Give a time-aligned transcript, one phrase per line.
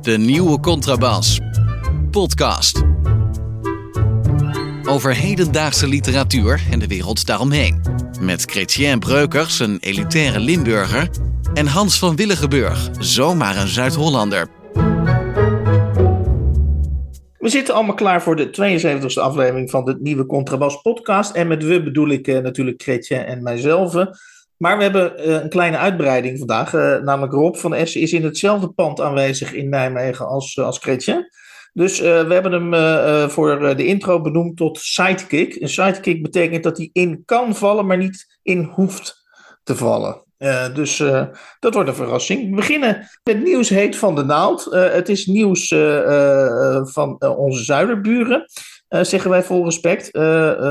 [0.03, 1.41] De nieuwe Contrabas.
[2.11, 2.83] Podcast.
[4.85, 7.83] Over hedendaagse literatuur en de wereld daaromheen.
[8.21, 11.11] Met Chrétien Breukers, een elitaire Limburger.
[11.57, 14.49] En Hans van Willigenburg, zomaar een Zuid-Hollander.
[17.39, 21.35] We zitten allemaal klaar voor de 72e aflevering van de nieuwe Contrabas podcast.
[21.35, 23.95] En met we bedoel ik eh, natuurlijk Chrétien en mijzelf.
[24.57, 26.75] Maar we hebben eh, een kleine uitbreiding vandaag.
[26.75, 31.29] eh, namelijk Rob van Essen is in hetzelfde pand aanwezig in Nijmegen als, als Chrétien.
[31.73, 35.55] Dus eh, we hebben hem eh, eh, voor eh, de intro benoemd tot sidekick.
[35.61, 39.25] Een sidekick betekent dat hij in kan vallen, maar niet in hoeft
[39.63, 40.26] te vallen.
[40.39, 41.27] Eh, dus eh,
[41.59, 42.51] dat wordt een verrassing.
[42.51, 44.67] We beginnen met nieuws heet van de naald.
[44.67, 45.69] Eh, het is nieuws
[46.93, 48.45] van onze zuiderburen,
[48.89, 50.13] zeggen wij vol respect.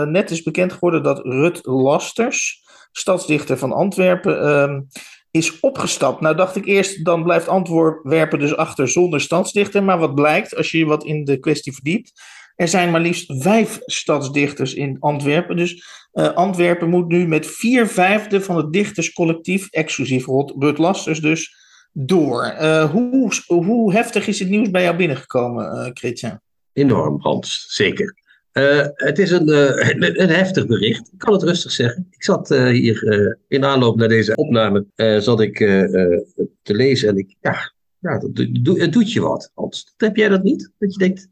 [0.06, 4.82] Net is bekend geworden dat Rut Lasters, stadsdichter van Antwerpen, ehm,
[5.32, 6.22] is opgestapt.
[6.22, 9.84] Nou dacht ik eerst, dan blijft Antwerpen dus achter zonder stadsdichter.
[9.84, 12.12] Maar wat blijkt, als je wat in de kwestie verdiept,
[12.56, 15.56] er zijn maar liefst vijf stadsdichters in Antwerpen.
[15.56, 20.26] Dus eh, Antwerpen moet nu met vier vijfde van het dichterscollectief, exclusief
[20.60, 21.56] Rut Lasters dus,
[21.92, 22.44] door.
[22.44, 26.42] Eh, hoe, hoe heftig is het nieuws bij jou binnengekomen, eh Chrétien?
[26.74, 28.24] Enorm, Hans, zeker.
[28.94, 29.50] Het is een,
[30.22, 31.12] een, heftig bericht.
[31.12, 32.08] Ik kan het rustig zeggen.
[32.10, 34.86] Ik zat hier in aanloop naar deze opname,
[35.20, 35.58] zat ik
[36.64, 39.94] te lezen en ik, ja, ja dat, het doet je wat, Hans.
[39.98, 40.72] Heb jij dat niet?
[40.78, 41.28] Dat je denkt,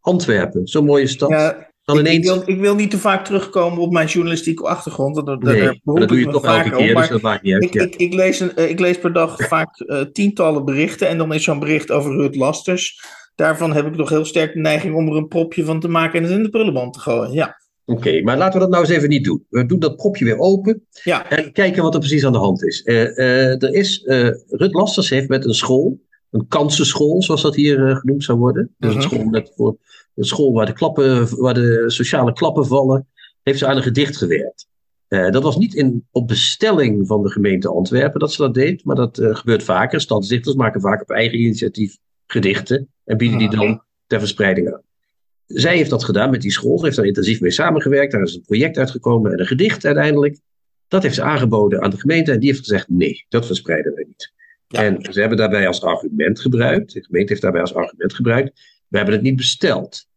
[0.00, 1.30] Antwerpen, zo'n mooie stad.
[1.30, 2.26] Ja, dan ik, ik, ineens...
[2.26, 5.14] wil, ik wil niet te vaak terugkomen op mijn journalistieke achtergrond.
[5.14, 7.54] Daar, daar nee, maar dat doe je toch elke op, keer, dus dat maakt niet
[7.54, 7.62] uit.
[7.64, 7.82] Ik, ja.
[7.82, 11.34] ik, ik, lees een, eh, ik lees per dag vaak eh, tientallen berichten en dan
[11.34, 13.04] is zo'n bericht over Rut Lasters.
[13.34, 16.18] Daarvan heb ik toch heel sterk de neiging om er een propje van te maken
[16.18, 17.32] en het in de prullenband te gooien.
[17.32, 19.46] Ja, Oké, maar laten we dat nou eens even niet doen.
[19.48, 21.30] We doen dat propje weer open ja.
[21.30, 22.82] en kijken wat er precies aan de hand is.
[22.82, 24.02] Eh, er is
[24.48, 26.00] Rut Lasters heeft met een school,
[26.30, 28.74] een kansenschool, zoals dat hier eh, genoemd zou worden.
[28.78, 29.08] Dus een Mhm.
[29.08, 29.76] school, met, voor,
[30.14, 33.08] een school waar de, klappen, waar de sociale klappen vallen,
[33.42, 34.68] heeft ze aan een gedicht gewerkt.
[35.08, 38.84] Eh, dat was niet in, op bestelling van de gemeente Antwerpen dat ze dat deed,
[38.84, 40.00] maar dat eh, gebeurt vaker.
[40.00, 41.96] Stadsdichters maken vaak op eigen initiatief
[42.26, 44.82] gedichten en bieden die dan ter verspreiding aan.
[45.46, 46.78] Zij heeft dat gedaan met die school.
[46.78, 48.12] Ze heeft daar intensief mee samengewerkt.
[48.12, 50.40] Daar is een project uitgekomen en een gedicht uiteindelijk.
[50.88, 54.04] Dat heeft ze aangeboden aan de gemeente en die heeft gezegd: nee, dat verspreiden wij
[54.06, 54.32] niet.
[54.72, 54.82] Ja.
[54.84, 58.96] En ze hebben daarbij als argument gebruikt, de gemeente heeft daarbij als argument gebruikt: we
[58.96, 60.08] hebben het niet besteld.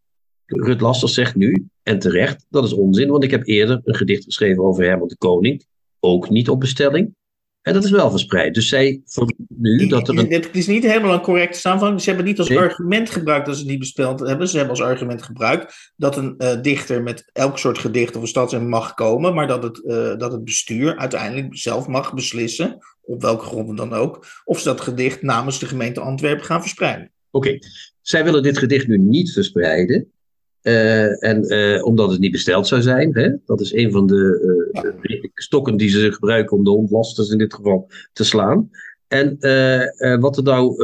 [0.45, 4.23] Rut Lasters zegt nu, en terecht, dat is onzin, want ik heb eerder een gedicht
[4.23, 5.65] geschreven over Herman de Koning,
[5.99, 7.15] ook niet op bestelling.
[7.61, 8.53] En dat is wel verspreid.
[8.53, 9.01] Dus zij
[9.47, 10.31] nu dat er een.
[10.31, 12.01] Het is niet helemaal een correcte samenvatting.
[12.01, 12.57] Ze hebben niet als Nee.
[12.57, 14.47] argument gebruikt dat ze het niet besteld hebben.
[14.47, 18.27] Ze hebben als argument gebruikt dat een eh, dichter met elk soort gedicht of een
[18.27, 23.21] stadszin mag komen, maar dat het, eh, dat het bestuur uiteindelijk zelf mag beslissen, op
[23.21, 27.11] welke gronden dan ook, of ze dat gedicht namens de gemeente Antwerpen gaan verspreiden.
[27.31, 27.59] Oké,
[28.01, 30.11] zij willen dit gedicht nu niet verspreiden.
[30.63, 33.29] Eh, en eh, omdat het niet besteld zou zijn, hè?
[33.45, 37.37] dat is een van de, eh, de stokken die ze gebruiken om de ontlasters in
[37.37, 38.69] dit geval te slaan.
[39.07, 39.37] En
[40.19, 40.75] wat er nou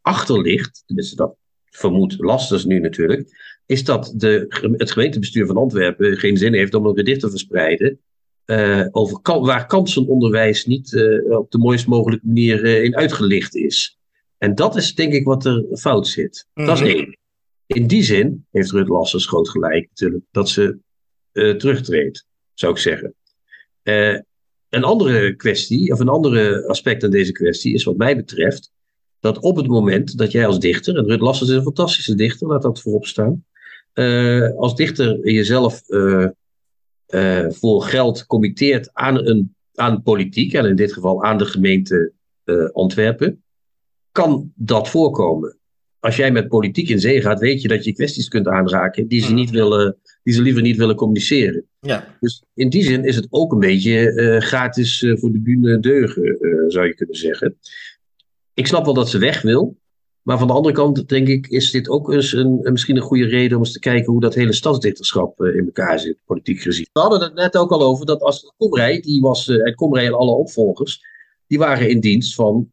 [0.00, 1.34] achter ligt, tenminste dat
[1.64, 3.28] vermoedt lasters nu natuurlijk,
[3.66, 4.46] is dat de,
[4.76, 7.98] het gemeentebestuur van Antwerpen geen zin heeft om een gedicht te verspreiden.
[8.50, 13.54] Eh, over kan, waar kansenonderwijs niet eh, op de mooist mogelijke manier eh, in uitgelicht
[13.54, 13.98] is.
[14.38, 16.46] En dat is denk ik wat er fout zit.
[16.54, 16.90] Dat is Mhm.
[16.90, 17.18] één.
[17.66, 20.78] In die zin heeft Rut Lassers groot gelijk natuurlijk dat ze
[21.32, 23.14] terugtreedt, zou ik zeggen.
[24.68, 28.72] Een andere kwestie, of een andere aspect aan deze kwestie, is wat mij betreft
[29.20, 32.48] dat op het moment dat jij als dichter, en Rut Lassers is een fantastische dichter,
[32.48, 33.44] laat dat voorop staan,
[34.56, 35.82] als dichter jezelf
[37.10, 42.12] eh, voor geld committeert aan, een, aan politiek, en in dit geval aan de gemeente
[42.44, 43.42] eh, Antwerpen,
[44.12, 45.54] kan dat voorkomen.
[46.02, 49.20] als jij met politiek in zee gaat, weet je dat je kwesties kunt aanraken die
[49.20, 49.34] ze, Mhm.
[49.34, 51.64] niet willen, die ze liever niet willen communiceren.
[51.80, 52.16] Ja.
[52.20, 56.36] Dus in die zin is het ook een beetje eh, gratis voor de bühne deugen,
[56.68, 57.56] zou je kunnen zeggen.
[58.54, 59.76] Ik snap wel dat ze weg wil.
[60.22, 63.26] Maar van de andere kant denk ik, is dit ook eens een, misschien een goede
[63.26, 66.86] reden om eens te kijken hoe dat hele stadsdichterschap eh, in elkaar zit, politiek gezien.
[66.92, 70.06] We hadden het net ook al over dat als Komrij, die was, eh, en Komrij
[70.06, 71.00] en alle opvolgers,
[71.46, 72.72] die waren in dienst van,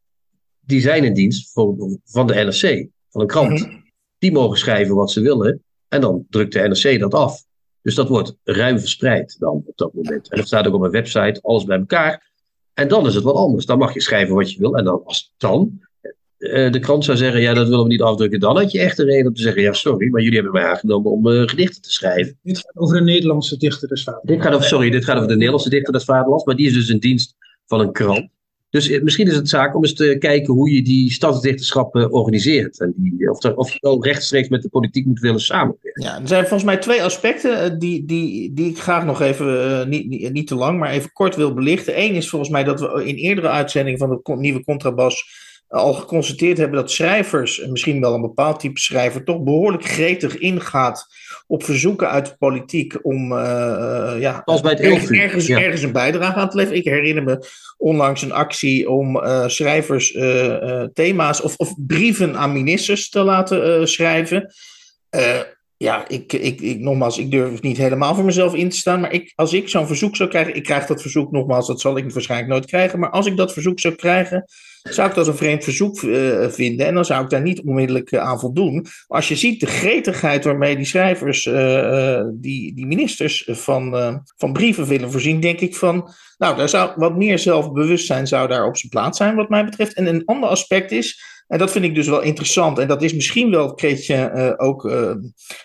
[0.60, 3.60] die zijn in dienst van, van de NRC, van een krant.
[3.60, 3.76] Mhm.
[4.18, 7.46] Die mogen schrijven wat ze willen en dan drukt de NRC dat af.
[7.82, 10.30] Dus dat wordt ruim verspreid dan op dat moment.
[10.30, 12.32] En dat staat ook op een website, alles bij elkaar.
[12.74, 13.66] En dan is het wat anders.
[13.66, 14.78] Dan mag je schrijven wat je wil.
[14.78, 15.80] En dan, als dan
[16.38, 19.00] eh, de krant zou zeggen, ja, dat willen we niet afdrukken, dan had je echt
[19.00, 21.82] een reden om te zeggen, ja, sorry, maar jullie hebben mij aangenomen om eh, gedichten
[21.82, 22.38] te schrijven.
[22.44, 24.24] Dit gaat over een Nederlandse dichter des vaders.
[24.24, 26.74] Dit gaat over, sorry, dit gaat over de Nederlandse dichter des vaderlands, maar die is
[26.74, 27.36] dus in dienst
[27.66, 28.30] van een krant.
[28.70, 32.80] Dus eh, misschien is het zaak om eens te kijken hoe je die stadsdichterschap organiseert.
[32.80, 36.04] En die, of, er, of je wel rechtstreeks met de politiek moet willen samenwerken.
[36.04, 40.08] Ja, er zijn volgens mij twee aspecten die, die, die ik graag nog even, niet,
[40.08, 42.02] niet, niet te lang, maar even kort wil belichten.
[42.02, 46.58] Eén is volgens mij dat we in eerdere uitzendingen van de nieuwe Contrabas al geconstateerd
[46.58, 51.08] hebben dat schrijvers, en misschien wel een bepaald type schrijver, toch behoorlijk gretig ingaat
[51.48, 55.62] op verzoeken uit de politiek om eh, eh, ja, Als bij het ergens, ergens, ja.
[55.62, 56.80] ergens een bijdrage aan te leveren.
[56.80, 57.48] Ik herinner me
[57.78, 60.12] onlangs een actie om eh, schrijvers
[60.94, 64.54] thema's of, of brieven aan ministers te laten schrijven.
[65.78, 69.00] Ja, ik, ik, ik, nogmaals, ik durf niet helemaal voor mezelf in te staan.
[69.00, 71.98] Maar ik, als ik zo'n verzoek zou krijgen, ik krijg dat verzoek nogmaals, dat zal
[71.98, 73.00] ik waarschijnlijk nooit krijgen.
[73.00, 74.46] Maar als ik dat verzoek zou krijgen,
[74.82, 76.86] zou ik dat een vreemd verzoek eh, vinden.
[76.86, 78.74] En dan zou ik daar niet onmiddellijk eh, aan voldoen.
[78.74, 84.54] Maar als je ziet de gretigheid waarmee die schrijvers, eh, die, die ministers van, van
[84.54, 86.10] brieven willen voorzien, denk ik van.
[86.38, 89.94] Nou, daar zou wat meer zelfbewustzijn zou daar op zijn plaats zijn, wat mij betreft.
[89.94, 91.36] En een ander aspect is.
[91.48, 92.80] En dat vind ik dus wel interessant.
[92.80, 94.86] En dat is misschien wel, Kreetje, eh, ook.
[94.86, 95.12] eh,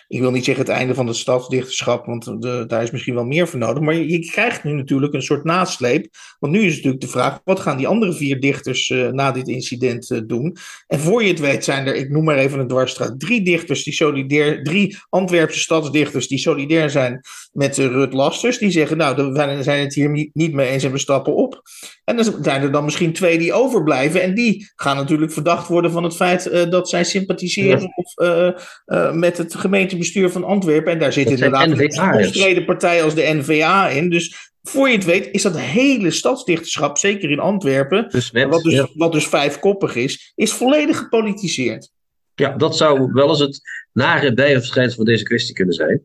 [0.07, 3.25] ik wil niet zeggen het einde van het stadsdichterschap, want de, daar is misschien wel
[3.25, 3.83] meer voor nodig.
[3.83, 6.07] Maar je, krijgt nu natuurlijk een soort nasleep.
[6.39, 9.47] Want nu is natuurlijk de vraag: wat gaan die andere vier dichters eh, na dit
[9.47, 10.57] incident doen?
[10.87, 13.83] En voor je het weet zijn er, ik noem maar even een dwarsstraat, drie dichters
[13.83, 17.21] die solidair, drie Antwerpse stadsdichters die solidair zijn
[17.51, 18.57] met eh, Rut Lasters.
[18.57, 21.61] Die zeggen: Nou, we zijn het hier niet, niet mee eens en we stappen op.
[22.03, 24.21] En dan zijn er dan misschien twee die overblijven.
[24.21, 27.91] En die gaan natuurlijk verdacht worden van het feit uh, dat zij sympathiseren ja.
[27.95, 28.49] of, uh,
[28.85, 30.91] uh, met het gemeentebestuur van Antwerpen.
[30.91, 34.09] En daar zit dat inderdaad een omstreden partij als de NVA in.
[34.09, 38.73] Dus voor je het weet is dat hele stadsdichterschap, zeker in Antwerpen, dus wat, dus,
[38.73, 38.89] ja.
[38.93, 41.91] wat dus vijfkoppig is, is volledig gepolitiseerd.
[42.35, 43.61] Ja, dat zou wel eens het
[43.93, 46.01] nare bijverschijnsel van deze kwestie kunnen zijn.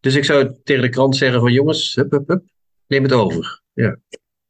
[0.00, 2.42] Dus ik zou tegen de krant zeggen van jongens, hup, hup, hup,
[2.86, 3.62] neem het over.
[3.72, 3.96] Ja.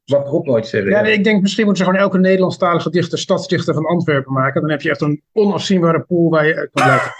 [0.05, 0.91] Wat Rob nooit zeggen.
[0.91, 4.61] Ja, ik denk misschien moeten ze gewoon elke Nederlandstalige dichter stadsdichter van Antwerpen maken.
[4.61, 7.12] Dan heb je echt een onafzienbare pool waar je uit kan blijven.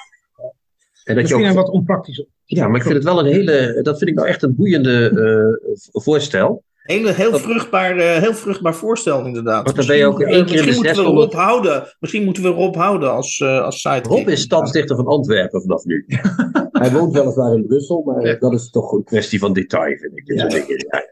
[1.05, 1.51] En dat misschien je ook...
[1.51, 2.29] een wat onpraktisch op.
[2.45, 5.11] Ja, maar ik vind het wel een hele, dat vind ik nou echt een boeiende
[5.11, 6.63] uh, voorstel.
[6.75, 9.65] Hele, heel, vruchtbaar, uh, heel vruchtbaar voorstel, inderdaad.
[9.65, 11.33] Want dan ben je ook één keer in de misschien moeten we 600...
[11.33, 11.95] Rob houden.
[11.99, 14.11] Misschien moeten we Rob houden als, uh, als sidekick.
[14.11, 16.05] Rob is stadsdichter van Antwerpen vanaf nu.
[16.73, 18.35] Hij woont weliswaar in Brussel, maar ja.
[18.35, 20.27] dat is toch een kwestie van detail, vind ik.
[20.27, 21.03] Ja.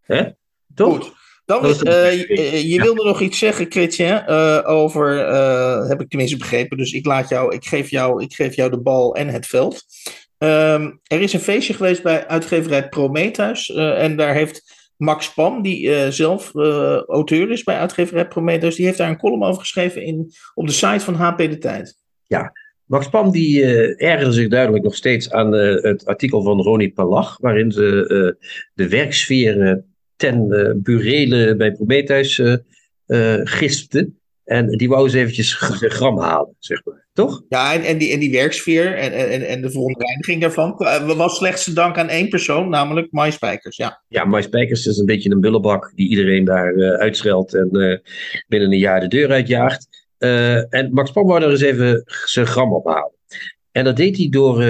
[0.00, 0.30] Hè?
[0.74, 0.96] Toch?
[0.96, 1.18] Goed.
[1.50, 6.36] Dan, uh, je, je wilde nog iets zeggen, Chrétien, uh, over, uh, heb ik tenminste
[6.36, 9.46] begrepen, dus ik, laat jou, ik, geef jou, ik geef jou de bal en het
[9.46, 9.84] veld.
[10.38, 14.62] Um, er is een feestje geweest bij uitgeverij Prometheus en daar heeft
[14.96, 16.54] Max Pam, die zelf
[17.06, 20.72] auteur is bij uitgeverij Prometheus, die heeft daar een column over geschreven in, op de
[20.72, 21.96] site van HP De Tijd.
[22.26, 22.52] Ja,
[22.84, 23.64] Max Pam die
[23.96, 28.36] ergerde zich duidelijk nog steeds aan het artikel van Ronnie Palach, waarin ze
[28.74, 29.84] de werksfeer
[30.20, 32.56] ten uh, burele bij Prometheus uh,
[33.06, 34.10] uh, gispte.
[34.44, 35.54] En die wou eens eventjes
[35.98, 37.06] gram halen, zeg maar.
[37.12, 37.42] Toch?
[37.48, 40.74] Ja, en, en, die, en die werksfeer en, en, en de verontreiniging daarvan
[41.16, 43.76] was slechts te dank aan één persoon, namelijk Mai Spijkers.
[43.76, 47.68] Ja, ja Mai Spijkers is een beetje een bullebak die iedereen daar uh, uitscheldt en
[47.72, 47.98] uh,
[48.48, 50.08] binnen een jaar de deur uitjaagt.
[50.18, 53.12] Uh, en Max Pam wou er eens even zijn gram ophalen.
[53.72, 54.62] En dat deed hij door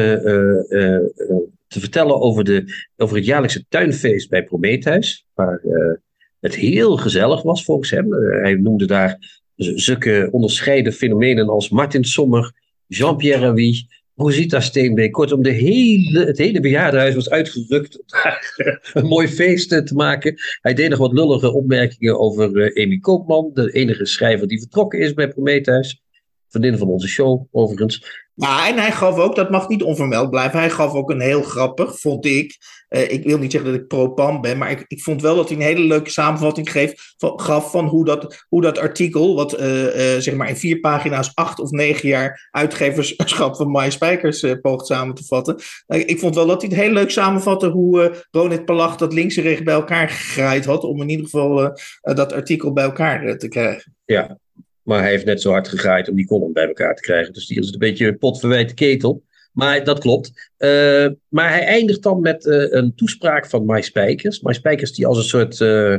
[1.70, 2.64] te vertellen over, de,
[2.96, 5.26] over het jaarlijkse tuinfeest bij Prometheus.
[5.34, 5.94] Waar uh,
[6.40, 8.14] het heel gezellig was volgens hem.
[8.14, 12.52] Uh, hij noemde daar zulke onderscheiden fenomenen als Martin Sommer,
[12.86, 15.12] Jean-Pierre Ravi, Rosita Steenbeek.
[15.12, 18.54] Kortom, de hele, het hele bejaardenhuis was uitgerukt om daar
[18.92, 20.34] een mooi feest te maken.
[20.60, 22.46] Hij deed nog wat lullige opmerkingen over
[22.82, 26.02] Amy Koopman, de enige schrijver die vertrokken is bij Prometheus.
[26.48, 28.28] Vriendin van onze show, overigens.
[28.40, 31.42] Ja, en hij gaf ook, dat mag niet onvermeld blijven, hij gaf ook een heel
[31.42, 32.59] grappig, vond ik.
[32.88, 35.49] Uh, ik wil niet zeggen dat ik pro-PAM ben, maar ik, ik vond wel dat
[35.49, 39.61] hij een hele leuke samenvatting geef, van, gaf van hoe dat, hoe dat artikel, wat
[39.61, 44.44] uh, uh, zeg maar in vier pagina's acht of negen jaar uitgeverschap van My Spijkers
[44.61, 45.56] poogt samen te vatten.
[45.87, 49.42] ik vond wel dat hij het heel leuk samenvatte hoe Ronit Palach dat links en
[49.42, 53.94] rechts bij elkaar gegraaid had, om in ieder geval dat artikel bij elkaar te krijgen.
[54.04, 54.38] Ja,
[54.82, 57.32] maar hij heeft net zo hard gegraaid om die column bij elkaar te krijgen.
[57.32, 59.22] Dus die is een beetje een potverwijte ketel.
[59.52, 60.52] Maar dat klopt.
[60.58, 64.40] Uh, maar hij eindigt dan met uh, een toespraak van Mai Spijkers.
[64.40, 65.96] Mai Spijkers die als een soort, uh,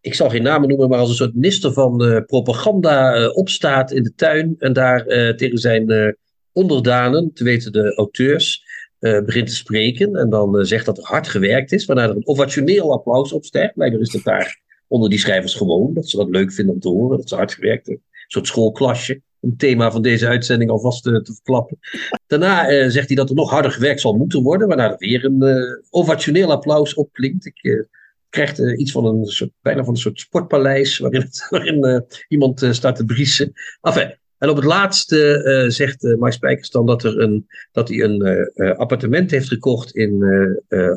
[0.00, 4.14] ik zal geen namen noemen, maar als een soort minister van propaganda opstaat in de
[4.14, 4.54] tuin.
[4.58, 5.04] En daar
[5.36, 6.16] tegen zijn
[6.52, 8.64] onderdanen, te weten de auteurs,
[8.98, 10.16] begint te spreken.
[10.16, 13.74] En dan zegt dat er hard gewerkt is, waarna er een ovationeel applaus opstijgt.
[13.74, 15.94] Blijkbaar is dat daar onder die schrijvers gewoon.
[15.94, 18.04] Dat ze dat leuk vinden om te horen, dat ze hard gewerkt hebben.
[18.10, 19.20] Een soort schoolklasje.
[19.40, 21.78] Een thema van deze uitzending alvast te, te verklappen.
[22.26, 25.24] Daarna uh, zegt hij dat er nog harder gewerkt zal moeten worden, waarna er weer
[25.24, 27.46] een uh, ovationeel applaus opklinkt.
[27.46, 27.82] Ik uh,
[28.28, 32.96] krijg iets van een soort, bijna van een soort sportpaleis, waarin, het, waarin iemand staat
[32.96, 33.52] te briesen.
[33.80, 34.14] Enfin,
[34.46, 38.76] en op het laatste uh, zegt uh, Mike dat, er een, dat hij een uh,
[38.76, 40.24] appartement heeft gekocht in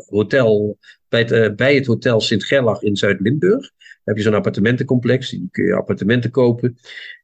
[0.08, 0.78] hotel,
[1.10, 3.62] bij, het, bij het hotel Sint-Gerlach in Zuid-Limburg.
[3.62, 6.78] Dan heb je zo'n appartementencomplex, die kun je appartementen kopen.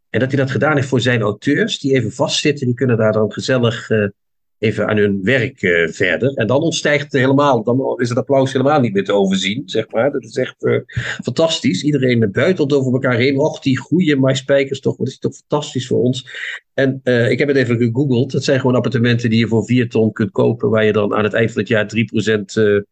[0.10, 3.14] En dat hij dat gedaan heeft voor zijn auteurs, die even vastzitten, die kunnen daar
[3.14, 3.90] dan gezellig
[4.66, 6.34] even aan hun werk uh, verder.
[6.34, 9.92] En dan ontstijgt het helemaal, dan is het applaus helemaal niet meer te overzien, zeg
[9.92, 10.12] maar.
[10.12, 10.80] Dat is echt uh,
[11.24, 11.84] fantastisch.
[11.84, 13.40] Iedereen buitelt over elkaar heen.
[13.40, 16.30] Och, die goede MySpijkers toch, wat is toch fantastisch voor ons.
[16.74, 18.32] En uh, ik heb het even gegoogeld.
[18.32, 21.24] Het zijn gewoon appartementen die je voor 4 ton kunt kopen, waar je dan aan
[21.24, 21.92] het eind van het jaar
[22.80, 22.84] 3%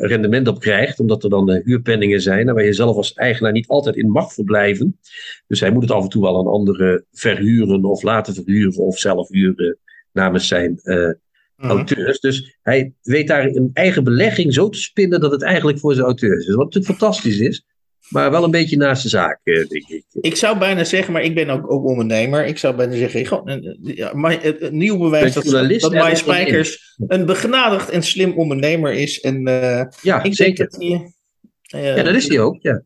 [0.00, 3.68] rendement op krijgt, omdat er dan huurpenningen zijn en waar je zelf als eigenaar niet
[3.68, 4.98] altijd in mag verblijven.
[5.46, 8.98] Dus hij moet het af en toe wel aan anderen verhuren of laten verhuren of
[8.98, 9.78] zelf huren
[10.12, 11.12] namens zijn uh,
[11.56, 12.20] auteurs.
[12.20, 16.06] Dus hij weet daar een eigen belegging zo te spinnen dat het eigenlijk voor zijn
[16.06, 16.54] auteurs is.
[16.54, 17.64] Wat natuurlijk fantastisch is.
[18.08, 20.04] Maar wel een beetje naast de zaak, denk ik.
[20.20, 22.46] Ik zou bijna zeggen, maar ik ben ook, ook ondernemer.
[22.46, 27.26] Ik zou bijna zeggen, gewoon, ja, maar het, nieuw bewijs dat, dat Mike Spijkers een
[27.26, 29.20] begenadigd en slim ondernemer is.
[29.20, 30.70] En, uh, ja, ik zeker.
[30.70, 32.82] Dat uh, ja, dat is hij ook, ja.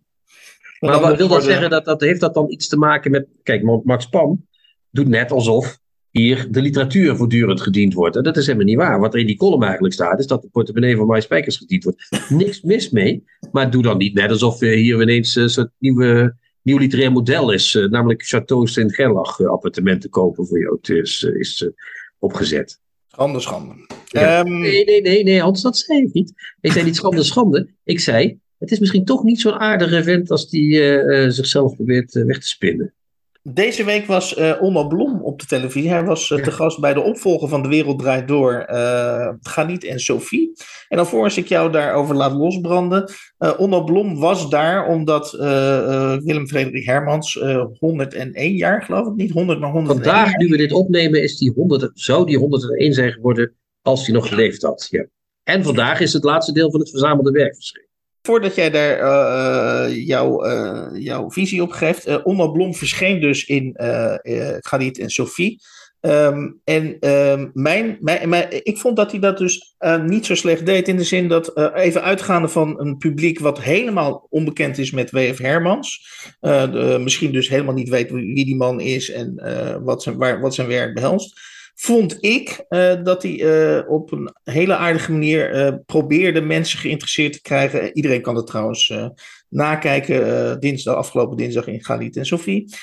[0.80, 1.70] Maar wat wil dat zeggen?
[1.70, 3.26] Dat, dat, heeft dat dan iets te maken met...
[3.42, 4.46] Kijk, Max Pam
[4.90, 5.78] doet net alsof
[6.20, 8.16] hier de literatuur voortdurend gediend wordt.
[8.16, 9.00] En dat is helemaal niet waar.
[9.00, 11.84] Wat er in die column eigenlijk staat, is dat de portemonnee van My Spijkers gediend
[11.84, 12.08] wordt.
[12.28, 16.78] Niks mis mee, maar doe dan niet net alsof hier ineens een soort nieuwe, nieuw
[16.78, 17.74] literair model is.
[17.74, 21.70] Uh, namelijk Chateau Sint-Gerlach uh, appartementen kopen voor je auteurs uh, is
[22.18, 22.80] opgezet.
[23.06, 23.74] Schande, schande.
[24.06, 24.40] Ja.
[24.40, 24.60] Um...
[24.60, 26.32] Nee, nee, nee, nee, Hans, dat zei ik niet.
[26.60, 27.68] Ik zei niet schande, schande.
[27.84, 30.74] Ik zei, het is misschien toch niet zo'n aardige vent als die
[31.28, 32.94] zichzelf probeert weg te spinnen.
[33.48, 35.90] Deze week was uh, Onno Blom op de televisie.
[35.90, 39.84] Hij was uh, te gast bij de opvolger van De Wereld Draait Door, uh, Ganiet
[39.84, 40.52] en Sophie.
[40.88, 43.12] En alvorens ik jou daarover laat losbranden.
[43.56, 45.30] Onno Blom was daar omdat
[46.24, 47.34] Willem Frederik Hermans
[47.78, 51.52] 101 jaar, geloof ik niet, 100 maar 101 Vandaag, nu we dit opnemen, is die
[51.54, 54.86] 100, zou die 101 zijn geworden als hij nog geleefd had.
[54.90, 55.06] Ja.
[55.42, 57.83] En vandaag is het laatste deel van het verzamelde werk verschenen.
[58.26, 62.08] Voordat jij daar uh, jouw, uh, jouw visie op geeft.
[62.08, 65.62] Uh, Onno Blom verscheen dus in uh, en Sophie.
[66.00, 69.76] Um, en um, mijn, mijn, ik vond dat hij dat dus
[70.06, 70.88] niet zo slecht deed.
[70.88, 75.38] In de zin dat, even uitgaande van een publiek wat helemaal onbekend is met W.F.
[75.38, 76.08] Hermans.
[77.00, 79.34] Misschien dus helemaal niet weet wie die man is en
[79.84, 84.34] wat, zijn, waar, wat zijn werk behelst vond ik uh, dat hij uh, op een
[84.44, 87.96] hele aardige manier uh, probeerde mensen geïnteresseerd te krijgen.
[87.96, 88.92] Iedereen kan het trouwens
[89.54, 92.74] nakijken, dinsdag, afgelopen dinsdag in Galit en Sophie.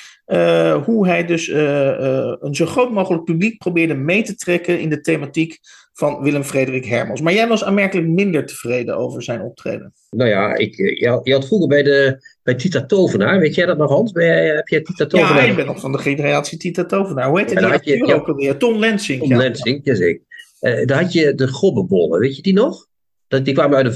[0.83, 5.59] hoe hij dus een zo groot mogelijk publiek probeerde mee te trekken in de thematiek
[5.93, 7.21] van Willem Frederik Hermans.
[7.21, 9.93] Maar jij was aanmerkelijk minder tevreden over zijn optreden.
[10.09, 13.65] Nou ja, ik, je, had, je had vroeger bij, de, bij Tita Tovenaar, weet jij
[13.65, 14.11] dat nog Hans?
[14.11, 15.43] Bij, heb jij Tita Tovenaar?
[15.43, 17.29] Ja, ik ben nog van de generatie Tita Tovenaar.
[17.29, 18.57] Hoe heet ja, die acteur je, ook alweer?
[18.57, 19.19] Tom Lensing.
[19.19, 19.37] Tom ja.
[19.37, 20.25] Lensing, jazeker.
[20.61, 22.87] Uh, daar had je de gobbebollen, weet je die nog?
[23.27, 23.93] Dat, die kwamen uit.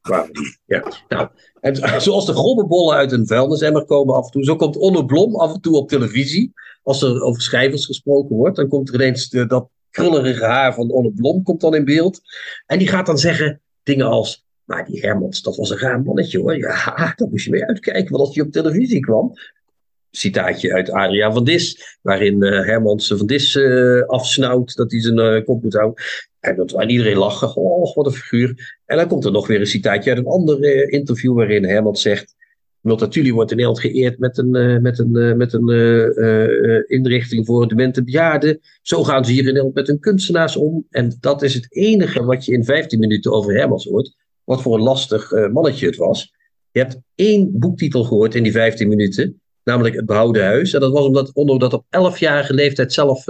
[0.00, 0.58] Kwamen die.
[0.66, 0.92] Ja.
[1.08, 1.28] Nou,
[1.60, 5.36] en zoals de grobbebollen uit een vuilnisemmer komen af en toe, zo komt Onno Blom
[5.36, 6.52] af en toe op televisie.
[6.82, 11.10] Als er over schrijvers gesproken wordt, dan komt er ineens dat krullerige haar van Onno
[11.10, 12.20] Blom komt dan in beeld.
[12.66, 16.38] En die gaat dan zeggen dingen als, maar die Hermans, dat was een raar mannetje
[16.38, 16.56] hoor.
[16.56, 19.32] Ja, daar moest je mee uitkijken, want als hij op televisie kwam.
[20.10, 25.18] Citaatje uit Adria van Dis, waarin uh, Hermans van Dis uh, afsnauwt dat hij zijn
[25.18, 26.04] uh, kop moet houden.
[26.56, 28.80] En iedereen lachen, oh, wat een figuur.
[28.86, 32.36] En dan komt er nog weer een citaatje uit een ander interview waarin Hermans zegt,
[32.80, 35.68] Multatuli wordt in Nederland geëerd met een, uh, met een, uh, met een
[36.86, 38.60] inrichting voor demente bejaarden.
[38.82, 40.86] Zo gaan ze hier in Nederland met hun kunstenaars om.
[40.90, 44.16] En dat is het enige wat je in 15 minuten over Hermans hoort.
[44.44, 46.32] Wat voor een lastig mannetje het was.
[46.70, 49.40] Je hebt één boektitel gehoord in die 15 minuten.
[49.64, 50.74] Namelijk Het Behouden Huis.
[50.74, 53.24] En dat was omdat Onno dat op 11-jarige leeftijd zelf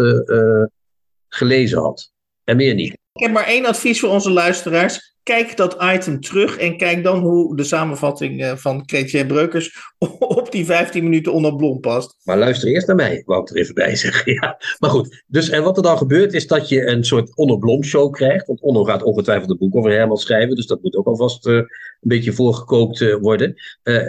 [1.29, 2.13] gelezen had.
[2.45, 2.99] En meer niet.
[3.19, 7.19] Ik heb maar één advies voor onze luisteraars kijk dat item terug en kijk dan
[7.19, 12.17] hoe de samenvatting eh, van Chrétien Breukers op die 15 minuten onder Blom past.
[12.25, 14.33] Maar luister eerst naar mij, wou er even bij zeggen.
[14.41, 14.61] Ja.
[14.79, 17.85] Maar goed, dus en wat er dan gebeurt is dat je een soort Onno Blom
[17.85, 18.47] show krijgt.
[18.47, 21.55] Want Onno gaat ongetwijfeld een boek over Herman schrijven, dus dat moet ook alvast uh,
[21.55, 21.67] een
[22.01, 23.55] beetje voorgekookt uh, worden.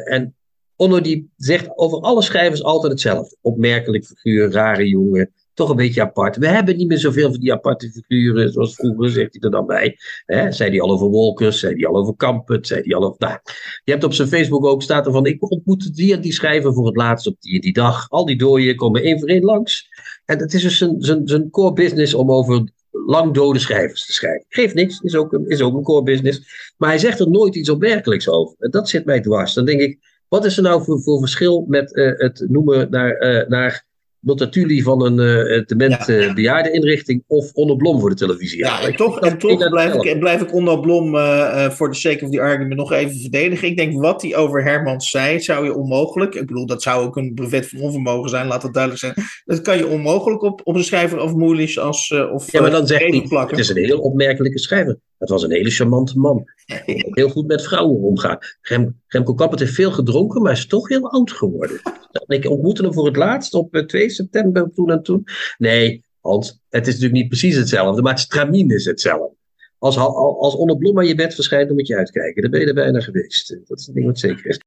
[0.03, 0.35] en
[0.75, 3.37] Onno die zegt over alle schrijvers altijd hetzelfde.
[3.41, 6.37] Opmerkelijk figuur, rare jongen, toch een beetje apart.
[6.37, 9.65] We hebben niet meer zoveel van die aparte figuren zoals vroeger, zegt hij er dan
[9.65, 9.97] bij.
[10.25, 13.15] Hè, zei hij al over Wolkers, zei hij al over Kampert, zei hij al over...
[13.17, 13.39] Nou,
[13.83, 16.73] je hebt op zijn Facebook ook, staat er van, ik ontmoette die en die schrijver
[16.73, 18.09] voor het laatst op die die dag.
[18.09, 19.87] Al die dooien komen één voor één langs.
[20.25, 24.13] En het is dus zijn, zijn, zijn core business om over lang dode schrijvers te
[24.13, 24.45] schrijven.
[24.49, 26.41] Geeft niks, is ook, een, is ook een core business.
[26.77, 28.55] Maar hij zegt er nooit iets opmerkelijks over.
[28.59, 29.53] En dat zit mij dwars.
[29.53, 33.21] Dan denk ik, wat is er nou voor, voor verschil met uh, het noemen naar,
[33.21, 33.87] uh, naar
[34.19, 36.33] Multatuli van een uh, dement ja.
[36.33, 38.57] bejaardeninrichting of Onno Blom voor de televisie.
[38.57, 42.25] Ja, en toch, en toch blijf, ik, blijf ik Onno Blom uh, voor de sake
[42.25, 43.67] of the argument nog even verdedigen.
[43.67, 47.15] Ik denk wat hij over Hermans zei, zou je onmogelijk, ik bedoel dat zou ook
[47.15, 49.27] een brevet van onvermogen zijn, laat dat duidelijk zijn.
[49.45, 52.87] Dat kan je onmogelijk op, op een schrijver of Moelisch als of Ja, maar dan
[52.87, 53.57] hij, plakken.
[53.57, 54.99] het is een heel opmerkelijke schrijver.
[55.19, 56.43] Het was een hele charmante man.
[57.19, 58.37] Heel goed met vrouwen omgaan.
[58.61, 61.81] Rem, Remco Kappert heeft veel gedronken, maar is toch heel oud geworden.
[62.27, 65.23] Ik ontmoette hem voor het laatst op 2 eh, september toen en toen.
[65.57, 69.37] Nee, Hans, het is natuurlijk niet precies hetzelfde, maar het stramien is hetzelfde.
[69.77, 72.41] Als, als Blom aan je bed verschijnt, dan moet je uitkijken.
[72.41, 73.59] Dan ben je er bijna geweest.
[73.67, 74.59] Dat is een ding wat zeker is.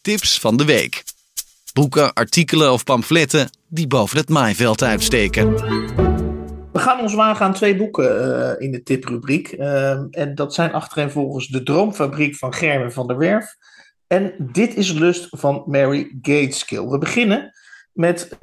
[0.00, 1.02] Tips van de week.
[1.72, 6.07] Boeken, artikelen of pamfletten die boven het maaiveld uitsteken.
[6.78, 9.52] We gaan ons wagen aan twee boeken uh, in de tiprubriek.
[9.52, 13.56] Uh, en dat zijn achtereenvolgens De Droomfabriek van Germen van der Werf
[14.06, 16.86] en Dit is Lust van Mary Gateskill.
[16.86, 17.52] We beginnen
[17.92, 18.38] met uh,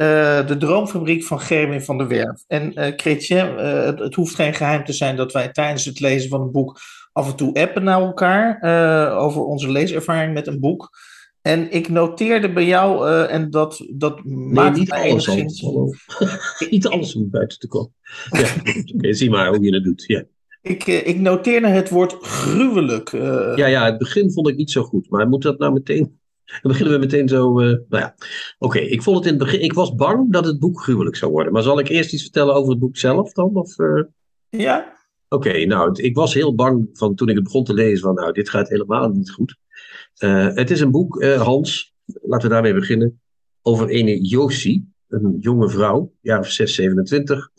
[0.47, 2.43] De Droomfabriek van Germen van der Werf.
[2.47, 6.29] En uh, Chrétien, het, het, hoeft geen geheim te zijn dat wij tijdens het lezen
[6.29, 6.79] van een boek
[7.11, 8.61] af en toe appen naar elkaar
[9.17, 10.89] over onze leeservaring met een boek.
[11.45, 15.65] En ik noteerde bij jou, uh, en dat, dat nee, maakt niet alles enigszins...
[16.69, 17.93] niet alles om buiten te komen.
[18.29, 18.47] Ja,
[18.95, 20.03] okay, zie maar hoe je het doet.
[20.07, 20.23] Ja.
[20.61, 23.11] Ik, uh, ik noteerde het woord gruwelijk.
[23.11, 23.53] Uh...
[23.55, 25.09] Ja, ja, het begin vond ik niet zo goed.
[25.09, 26.19] Maar moet dat nou meteen...
[26.45, 27.53] Dan beginnen we meteen zo.
[27.53, 28.15] nou ja,
[28.57, 28.77] oké.
[28.77, 29.61] Okay, ik vond het in het begin.
[29.61, 31.53] Ik was bang dat het boek gruwelijk zou worden.
[31.53, 33.55] Maar zal ik eerst iets vertellen over het boek zelf dan?
[33.55, 33.75] Of,
[34.49, 34.93] Ja.
[35.29, 38.15] Oké, okay, nou, ik was heel bang van toen ik het begon te lezen van,
[38.15, 39.57] nou, dit gaat helemaal niet goed.
[40.19, 43.21] Uh, het is een boek, uh, Hans, laten we daarmee beginnen,
[43.61, 47.49] over een Josie, een jonge vrouw, jaar of 6, 27,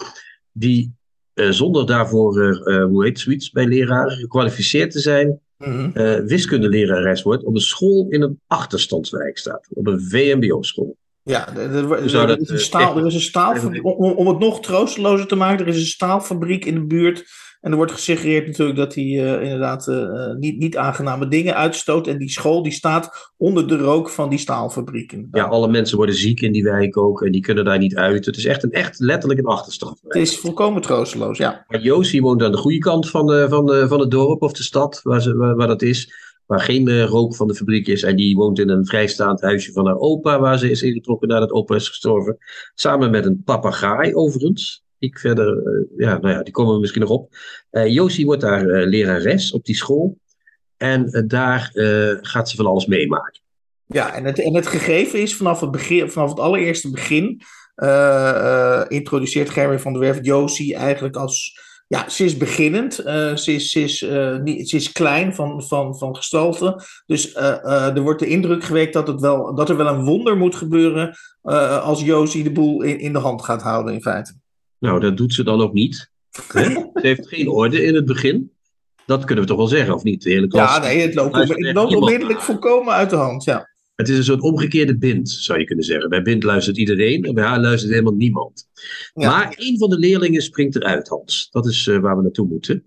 [0.52, 0.94] die
[1.34, 6.26] uh, zonder daarvoor, hoe heet zoiets bij leraren, gekwalificeerd te zijn, mm -hmm.
[6.26, 10.96] wiskundelerares wordt op een school in een achterstandswijk staat, op een VMBO-school.
[11.22, 14.38] Ja, er, er, er, er, is een staal, er is een staal, om, om het
[14.38, 17.24] nog troostelozer te maken, er is een staalfabriek in de buurt
[17.66, 22.06] en er wordt gesuggereerd natuurlijk dat hij uh, inderdaad uh, niet, niet aangename dingen uitstoot.
[22.06, 25.28] En die school die staat onder de rook van die staalfabrieken.
[25.30, 28.26] Ja, alle mensen worden ziek in die wijk ook en die kunnen daar niet uit.
[28.26, 30.00] Het is echt, een, echt letterlijk een achterstand.
[30.02, 31.64] Het is volkomen troosteloos, ja.
[31.68, 34.52] Maar Josie woont aan de goede kant van, de, van, de, van het dorp of
[34.52, 36.12] de stad waar, ze, waar, waar dat is.
[36.46, 38.02] Waar geen uh, rook van de fabriek is.
[38.02, 41.50] En die woont in een vrijstaand huisje van haar opa, waar ze is ingetrokken nadat
[41.50, 42.38] opa is gestorven.
[42.74, 47.00] Samen met een papegaai overigens ik verder, uh, ja, nou ja, die komen we misschien
[47.00, 47.34] nog op.
[47.70, 50.18] Uh, Josie wordt daar uh, lerares op die school.
[50.76, 51.70] En daar
[52.22, 53.40] gaat ze van alles meemaken.
[53.86, 57.40] Ja, en het, en het gegeven is vanaf het, begin, vanaf het allereerste begin.
[58.88, 61.64] introduceert Gerwin van der Werf Josie eigenlijk als.
[61.88, 62.94] Ja, ze is beginnend.
[62.94, 63.98] ze, is, ze, is,
[64.68, 66.80] ze is klein van, van, van gestalte.
[67.06, 70.54] Dus er wordt de indruk gewekt dat, het wel, dat er wel een wonder moet
[70.54, 71.16] gebeuren.
[71.82, 74.34] als Josie de boel in, in de hand gaat houden, in feite.
[74.78, 76.10] Nou, dat doet ze dan ook niet.
[76.30, 78.50] Ze heeft geen orde in het begin.
[79.06, 80.22] Dat kunnen we toch wel zeggen, of niet?
[80.22, 80.76] De hele klas.
[80.76, 83.74] Ja, nee, het loopt, het loopt onmiddellijk volkomen uit de hand, ja.
[83.94, 86.08] Het is een soort omgekeerde bind, zou je kunnen zeggen.
[86.08, 88.68] Bij bind luistert iedereen en bij haar luistert helemaal niemand.
[89.14, 89.30] Ja.
[89.30, 91.48] Maar een van de leerlingen springt eruit, Hans.
[91.50, 92.84] Dat is uh, waar we naartoe moeten.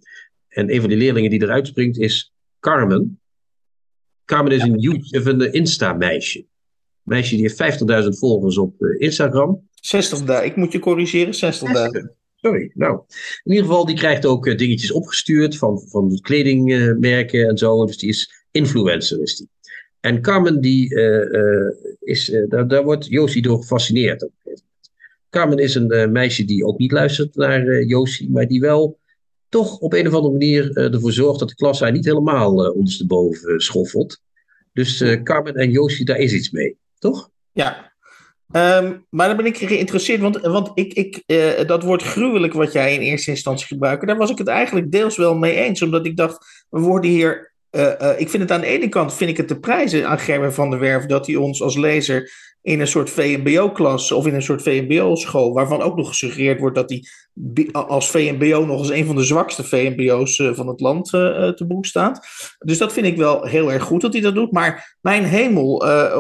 [0.48, 3.20] En een van die leerlingen die eruit springt is Carmen.
[4.26, 5.22] Carmen is ja.
[5.26, 6.46] een, een Insta-meisje.
[7.02, 9.69] Meisje die heeft 50.000 volgers op uh, Instagram.
[9.82, 10.46] 60 dagen.
[10.46, 12.14] Ik moet je corrigeren, 60 dagen.
[12.42, 12.72] Sorry.
[12.74, 13.02] Nou,
[13.44, 17.86] in ieder geval, die krijgt ook uh, dingetjes opgestuurd van, van kledingmerken uh, en zo.
[17.86, 19.50] Dus die is influencer, is die.
[20.00, 24.30] En Carmen, die, uh, is, daar, daar wordt Josie door gefascineerd.
[25.30, 29.00] Carmen is een meisje die ook niet luistert naar Josie, maar die wel
[29.50, 33.60] toch op een of andere manier ervoor zorgt dat de klas haar niet helemaal ondersteboven
[33.60, 34.22] schoffelt.
[34.74, 37.30] Dus Carmen en Josie, daar is iets mee, toch?
[37.52, 37.89] Ja,
[38.52, 42.72] Ehm, maar dan ben ik geïnteresseerd, want, want ik, ik, uh, dat woord gruwelijk wat
[42.72, 45.82] jij in eerste instantie gebruikte, daar was ik het eigenlijk deels wel mee eens.
[45.82, 47.48] Omdat ik dacht, we worden hier.
[47.72, 50.20] Uh, uh, ik vind het aan de ene kant vind ik het te prijzen aan
[50.20, 52.32] Gerben van der Werf dat hij ons als lezer
[52.62, 56.90] in een soort VMBO-klas of in een soort VMBO-school, waarvan ook nog gesuggereerd wordt dat
[56.90, 57.04] hij
[57.72, 61.66] als VMBO nog eens een van de zwakste VMBO's eh, van het land uh, te
[61.68, 62.28] boek staat.
[62.60, 64.52] Dus dat vind ik wel heel erg goed dat hij dat doet.
[64.52, 65.74] Maar mijn hemel,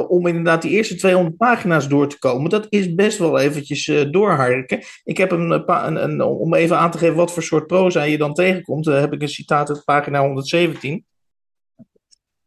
[0.08, 4.80] om inderdaad die eerste 200 pagina's door te komen, dat is best wel eventjes doorharken.
[5.04, 8.18] Ik heb een, een, een, om even aan te geven wat voor soort proza je
[8.18, 11.06] dan tegenkomt, heb ik een citaat uit pagina 117.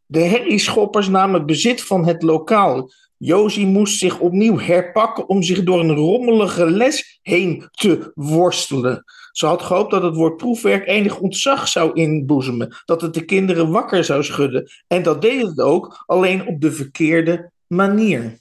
[0.05, 2.89] De herrieschoppers namen bezit van het lokaal.
[3.25, 9.03] Josie moest zich opnieuw herpakken om zich door een rommelige les heen te worstelen.
[9.31, 13.71] Ze had gehoopt dat het woord proefwerk enig ontzag zou inboezemen, dat het de kinderen
[13.71, 14.71] wakker zou schudden.
[14.87, 18.37] En dat deed het ook, alleen op de verkeerde manier.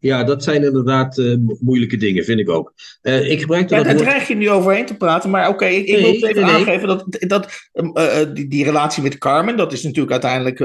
[0.00, 2.72] Ja, dat zijn inderdaad uh, moeilijke dingen, vind ik ook.
[3.02, 4.06] Uh, ik gebruik ja, daar woord...
[4.06, 6.88] dreig je nu overheen te praten, maar oké, ik, ik nee, wil even nee, aangeven
[6.88, 10.56] dat, dat uh, die, die, relatie met Carmen, dat is natuurlijk uiteindelijk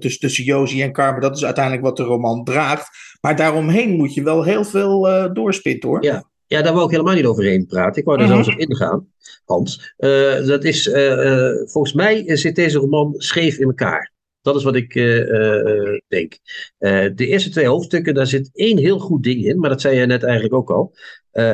[0.00, 2.88] tussen, tussen Josie en Carmen, dat is uiteindelijk wat de roman draagt.
[3.20, 6.04] Maar daaromheen moet je wel heel veel doorspitten hoor.
[6.04, 6.24] Ja.
[6.46, 8.00] ja, daar wou ik helemaal niet overheen praten.
[8.00, 8.34] Ik wou er -huh.
[8.34, 9.06] zelfs op ingaan,
[9.44, 9.94] Hans.
[10.46, 10.90] dat is,
[11.64, 14.12] volgens mij zit deze roman scheef in elkaar.
[14.44, 16.38] Dat is wat ik uh, uh, denk.
[16.78, 19.98] Uh, de eerste twee hoofdstukken, daar zit één heel goed ding in, maar dat zei
[19.98, 20.94] je net eigenlijk ook al.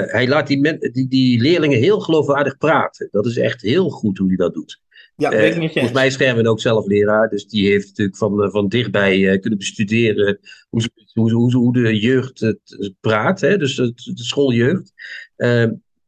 [0.07, 3.09] hij laat die, die, die, leerlingen heel geloofwaardig praten.
[3.11, 4.81] Dat is echt heel goed hoe hij dat doet.
[5.17, 8.17] Ja, weet ik niet Volgens mij is Scherven ook zelf leraar, dus die heeft natuurlijk
[8.17, 13.59] van, van dichtbij kunnen bestuderen hoe, hoe, hoe, hoe de jeugd het praat, hè?
[13.59, 14.93] dus de, de schooljeugd.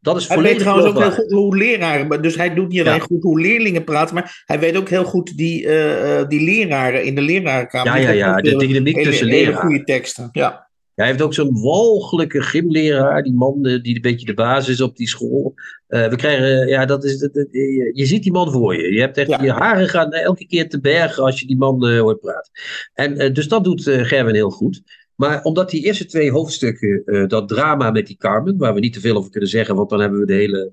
[0.02, 2.94] Dat is hij weet trouwens ook heel goed hoe leraren, dus hij doet niet alleen
[2.94, 3.00] ja.
[3.00, 7.14] goed hoe leerlingen praten, maar hij weet ook heel goed die, uh, die leraren in
[7.14, 8.00] de lerarenkamer.
[8.00, 9.60] Ja, ja, ja, de dynamiek tussen leraren.
[9.60, 10.70] goede teksten, ja.
[10.94, 14.96] Hij heeft ook zo'n walgelijke gymleraar, die man die een beetje de basis is op
[14.96, 15.54] die school.
[15.88, 17.48] Uh, we krijgen, ja, dat is, dat,
[17.92, 18.92] je ziet die man voor je.
[18.92, 19.42] Je hebt echt, ja.
[19.42, 22.52] je haren gaan elke keer te bergen als je die man uh, hoort praten.
[22.94, 24.82] En uh, dus dat doet Gerwin heel goed.
[25.22, 28.92] Maar omdat die eerste twee hoofdstukken, uh, dat drama met die Carmen, waar we niet
[28.92, 30.72] te veel over kunnen zeggen, want dan hebben we de hele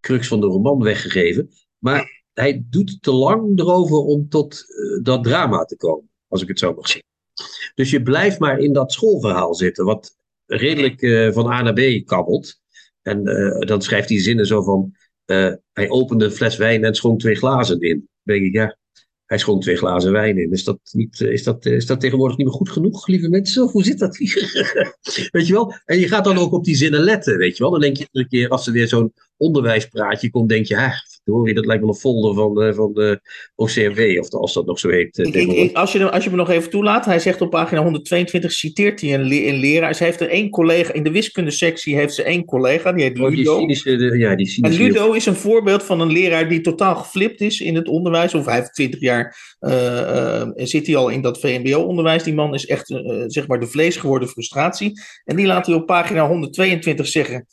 [0.00, 1.50] crux van de roman weggegeven.
[1.78, 6.48] Maar hij doet te lang erover om tot uh, dat drama te komen, als ik
[6.48, 7.10] het zo mag zeggen.
[7.74, 10.16] Dus je blijft maar in dat schoolverhaal zitten, wat
[10.46, 12.60] redelijk uh, van A naar B kabbelt.
[13.02, 13.24] En
[13.58, 14.94] dan schrijft hij zinnen zo van:
[15.72, 18.08] hij opende een fles wijn en schonk twee glazen in.
[18.22, 18.76] Denk ik, ja,
[19.32, 20.52] hij schonk twee glazen wijn in.
[20.52, 23.28] Is dat, niet, eh, is, dat, eh, is dat tegenwoordig niet meer goed genoeg, lieve
[23.28, 23.62] mensen?
[23.62, 24.16] Of hoe zit dat
[25.30, 25.74] weet je wel?
[25.84, 27.72] En je gaat dan ook op die zinnen letten, weet je wel?
[27.72, 30.74] Dan denk je een keer, als er weer zo'n onderwijspraatje komt, denk je,
[31.24, 33.20] hoor dat lijkt wel een folder van, uh, van de
[33.54, 35.18] OCMW, of als dat nog zo heet.
[35.18, 38.52] Ik, ik, als, je, als je me nog even toelaat, hij zegt op pagina 122,
[38.52, 39.94] citeert hij een, le een leraar.
[39.94, 43.52] Ze heeft er één collega, in de wiskundesectie heeft ze één collega, die heet Ludo.
[43.52, 46.48] Oh, die cynische, de, ja, die cynische en Ludo is een voorbeeld van een leraar
[46.48, 50.86] die totaal geflipt is in het onderwijs, of hij heeft 20 jaar, uh, uh, zit
[50.86, 52.22] hij al in dat VMBO-onderwijs.
[52.22, 52.86] Die man is echt,
[53.26, 54.92] zeg maar, de vlees geworden frustratie.
[55.24, 57.46] En die laat hij op pagina 122 zeggen...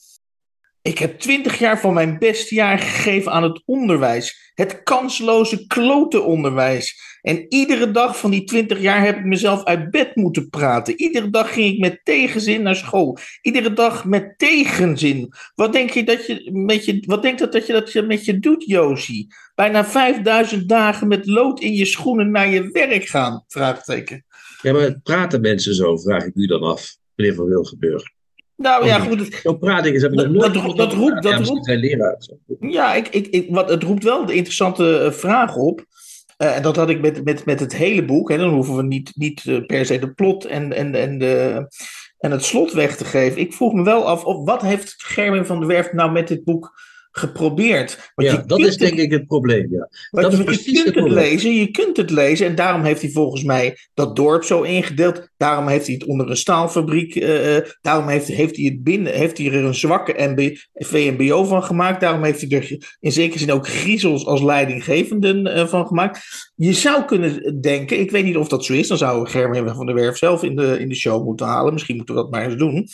[0.82, 4.52] Ik heb twintig jaar van mijn beste jaar gegeven aan het onderwijs.
[4.54, 7.10] Het kansloze klote onderwijs.
[7.22, 11.00] En iedere dag van die twintig jaar heb ik mezelf uit bed moeten praten.
[11.00, 13.18] Iedere dag ging ik met tegenzin naar school.
[13.42, 15.34] Iedere dag met tegenzin.
[15.56, 18.26] Wat denk je dat je met je, wat denkt dat, dat je dat je met
[18.26, 19.28] je doet, Josie?
[19.56, 23.44] Bijna 5000 dagen met lood in je schoenen naar je werk gaan?
[23.48, 24.26] Vraagteken.
[24.62, 28.18] Ja, maar praten mensen zo, vraag ik u dan af, meneer Van Wilgenburg.
[28.60, 29.39] Nou ja, goed.
[29.43, 32.17] Zo praat ik heb nog nooit dat, dat, roept, dat roept, leraar.
[32.60, 35.86] Ja, ik, ik, ik, wat, het roept wel de interessante vraag op.
[36.38, 38.30] Uh, en dat had ik met, met, met het hele boek.
[38.30, 41.65] Hè, dan hoeven we niet, niet uh, per se de plot en, en, en, de,
[42.19, 43.39] en het slot weg te geven.
[43.39, 46.43] Ik vroeg me wel af, of, wat heeft Gerwin van der Werf nou met dit
[46.43, 48.12] boek geprobeerd.
[48.15, 49.67] Want ja, dat is denk ik het probleem.
[49.72, 49.89] Ja.
[50.22, 52.48] Dat is precies je kunt het, het lezen, je kunt het lezen.
[52.48, 55.30] En daarom heeft hij volgens mij dat dorp zo ingedeeld.
[55.38, 57.15] Daarom heeft hij het onder een staalfabriek.
[57.15, 61.63] Uh, daarom heeft, heeft, hij het binnen, heeft hij er een zwakke MB, VMBO van
[61.63, 62.02] gemaakt.
[62.02, 66.19] Daarom heeft hij er in zekere zin ook griezels als leidinggevenden uh, van gemaakt.
[66.56, 69.86] Je zou kunnen denken, ik weet niet of dat zo is, dan zou Germen van
[69.86, 71.74] der Werf zelf in de, in de show moeten halen.
[71.74, 72.88] Misschien moeten we dat maar eens doen.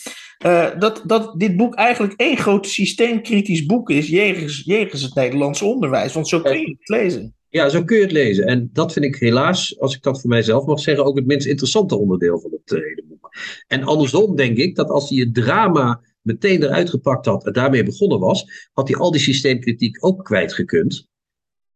[0.46, 5.64] Uh, dat, dat dit boek eigenlijk één groot systeemkritisch boek is jegens, jegens het Nederlandse
[5.64, 6.12] onderwijs.
[6.12, 7.34] Want zo kun je het lezen.
[7.48, 8.46] Ja, zo kun je het lezen.
[8.46, 11.46] En dat vind ik helaas, als ik dat voor mijzelf mag zeggen, ook het minst
[11.46, 13.30] interessante onderdeel van het hele boek.
[13.66, 17.82] En andersom denk ik dat als hij het drama meteen eruit gepakt had en daarmee
[17.82, 21.08] begonnen was, had hij al die systeemkritiek ook kwijtgekund.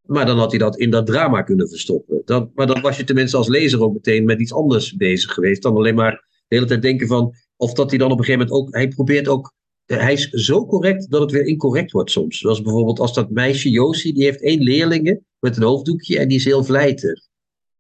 [0.03, 2.23] Maar dan had hij dat in dat drama kunnen verstoppen.
[2.55, 5.63] Maar dan was je tenminste als lezer ook meteen met iets anders bezig geweest.
[5.63, 6.13] Dan alleen maar
[6.49, 7.35] de hele tijd denken van.
[7.57, 8.75] Of dat hij dan op een gegeven moment ook.
[8.75, 9.53] Hij probeert ook.
[9.99, 12.39] Hij is zo correct dat het weer incorrect wordt soms.
[12.39, 14.15] Zoals bijvoorbeeld als dat meisje Josie.
[14.15, 16.19] Die heeft één leerlinge met een hoofddoekje.
[16.19, 17.29] En die is heel vlijtig.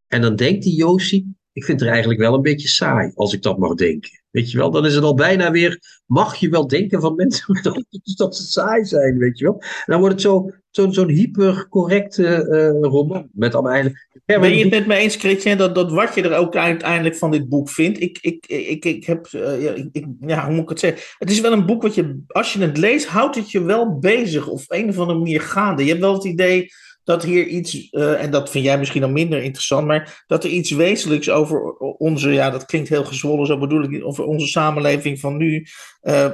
[0.07, 1.37] En dan denkt die Josie.
[1.53, 3.13] Ik vind het er eigenlijk wel een beetje saai.
[3.15, 4.11] Als ik dat mag denken.
[4.31, 6.03] Weet je wel, dan is het al bijna weer.
[6.07, 7.63] Mag je wel denken van mensen
[8.17, 9.63] dat ze saai zijn, weet je wel?
[9.87, 13.29] Dan wordt het zo'n zo, zo'n hypercorrecte uh, roman.
[13.33, 14.09] Met allemaal eigenlijk.
[14.25, 17.31] ben je het met me eens, Christian, dat, dat wat je er ook uiteindelijk van
[17.31, 18.01] dit boek vindt?
[18.01, 19.29] Ik, ik, ik, ik heb.
[19.33, 21.03] Uh, ja, ik, ja, hoe moet ik het zeggen?
[21.19, 23.99] Het is wel een boek wat je, als je het leest, houdt het je wel
[23.99, 24.49] bezig.
[24.49, 25.83] Of op een of andere manier gaande.
[25.83, 26.71] Je hebt wel het idee
[27.11, 30.51] dat hier iets, uh, en dat vind jij misschien nog minder interessant, maar dat er
[30.51, 35.21] iets wezenlijks over onze, ja, dat klinkt heel gezwollen, zo bedoel ik over onze samenleving
[35.21, 35.67] van nu
[36.03, 36.31] uh,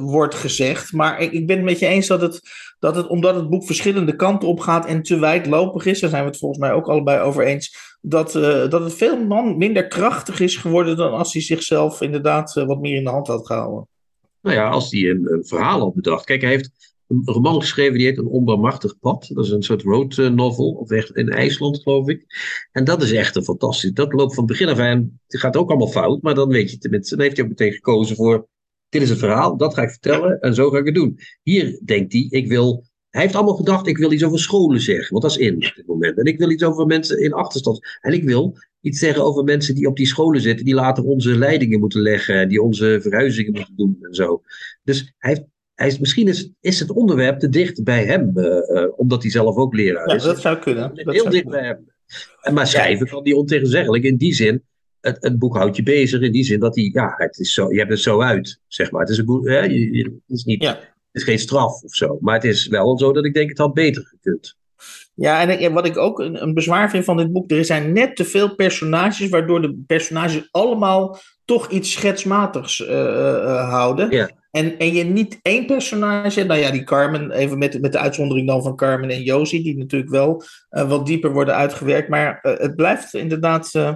[0.00, 0.92] wordt gezegd.
[0.92, 2.40] Maar ik, ik ben het met je eens dat het,
[2.78, 6.22] dat het, omdat het boek verschillende kanten op gaat en te wijdlopig is, daar zijn
[6.22, 8.32] we het volgens mij ook allebei over eens, dat,
[8.70, 12.96] dat het veel man minder krachtig is geworden dan als hij zichzelf inderdaad wat meer
[12.96, 13.88] in de hand had gehouden.
[14.40, 16.24] Nou ja, als hij een, een verhaal had bedacht.
[16.24, 19.30] Kijk, hij heeft een roman geschreven die heet Een onbarmachtig pad.
[19.34, 22.24] Dat is een soort road novel, of echt in IJsland geloof ik.
[22.72, 23.92] En dat is echt een fantastisch.
[23.92, 26.78] Dat loopt van begin af aan, het gaat ook allemaal fout, maar dan weet je
[26.78, 28.48] tenminste, dan heeft hij ook meteen gekozen voor,
[28.88, 31.18] dit is het verhaal, dat ga ik vertellen en zo ga ik het doen.
[31.42, 35.10] Hier denkt hij, ik wil, hij heeft allemaal gedacht, ik wil iets over scholen zeggen,
[35.10, 36.18] want dat is in op dit moment.
[36.18, 37.98] En ik wil iets over mensen in achterstand.
[38.00, 41.38] En ik wil iets zeggen over mensen die op die scholen zitten, die later onze
[41.38, 44.42] leidingen moeten leggen, die onze verhuizingen moeten doen en zo.
[44.82, 45.44] Dus hij heeft
[45.76, 49.30] hij is, misschien is, is het onderwerp te dicht bij hem, uh, uh, omdat hij
[49.30, 50.22] zelf ook leraar is.
[50.22, 50.94] Ja, dat zou kunnen.
[50.94, 51.60] Dat heel dicht kunnen.
[51.60, 51.94] bij hem.
[52.40, 54.04] En maar schrijven kan die ontegenzeggelijk.
[54.04, 54.62] In die zin,
[55.00, 56.20] het, het boek houdt je bezig.
[56.20, 58.90] In die zin dat hij, ja, het is zo, je hebt het zo uit, zeg
[58.90, 59.00] maar.
[59.00, 60.70] Het is, een boek, hè, het is, niet, Ja.
[60.72, 62.18] het is geen straf of zo.
[62.20, 64.56] Maar het is wel zo dat ik denk, het had beter gekund.
[65.14, 68.16] Ja, en wat ik ook een, een bezwaar vind van dit boek, er zijn net
[68.16, 74.10] te veel personages, waardoor de personages allemaal toch iets schetsmatigs eh, eh, houden.
[74.10, 74.30] Ja.
[74.56, 78.46] En, en je niet één personage, nou ja, die Carmen, even met, met de uitzondering
[78.46, 82.58] dan van Carmen en Josie, die natuurlijk wel eh, wat dieper worden uitgewerkt, maar eh,
[82.58, 83.94] het blijft inderdaad, eh,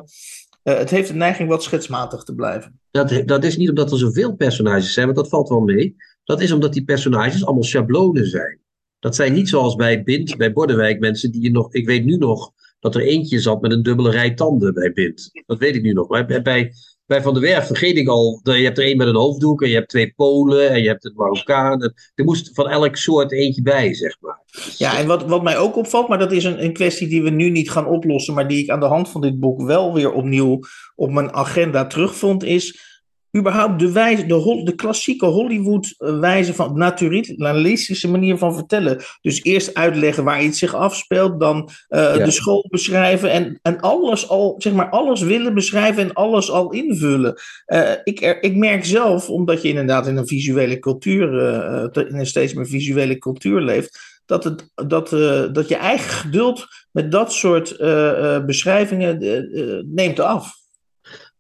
[0.63, 2.81] het heeft de neiging wat schetsmatig te blijven.
[2.91, 5.97] Dat, dat is niet omdat er zoveel personages zijn, want dat valt wel mee.
[6.25, 8.59] Dat is omdat die personages allemaal schablonen zijn.
[8.99, 11.75] Dat zijn niet zoals bij Bind, bij Bordewijk, mensen die je nog.
[11.75, 15.31] Ik weet nu nog dat er eentje zat met een dubbele rij tanden bij Bind.
[15.47, 16.27] Dat weet ik nu nog.
[16.27, 16.73] Bij, bij,
[17.11, 18.41] bij Van der Werf vergeet ik al.
[18.43, 21.05] Je hebt er één met een hoofddoek en je hebt twee Polen en je hebt
[21.05, 21.83] een Marokkaan.
[22.15, 24.41] Er moest van elk soort eentje bij, zeg maar.
[24.77, 27.31] Ja, en wat, wat mij ook opvalt, maar dat is een, een kwestie die we
[27.31, 30.13] nu niet gaan oplossen, maar die ik aan de hand van dit boek wel weer
[30.13, 30.61] opnieuw
[30.95, 32.90] op mijn agenda terugvond, is
[33.37, 39.03] überhaupt de, wijze, de, de klassieke Hollywood-wijze van naturalistische manier van vertellen.
[39.21, 42.25] Dus eerst uitleggen waar iets zich afspeelt, dan eh, Ja.
[42.25, 46.73] de school beschrijven en, en alles al, zeg maar, alles willen beschrijven en alles al
[46.73, 47.35] invullen.
[47.65, 52.19] Eh, ik, er, ik merk zelf, omdat je inderdaad in een visuele cultuur, eh, in
[52.19, 57.13] een steeds meer visuele cultuur leeft, dat, het, dat, eh, dat je eigen geduld met
[57.13, 60.59] dat soort eh, eh, beschrijvingen eh, eh, neemt af.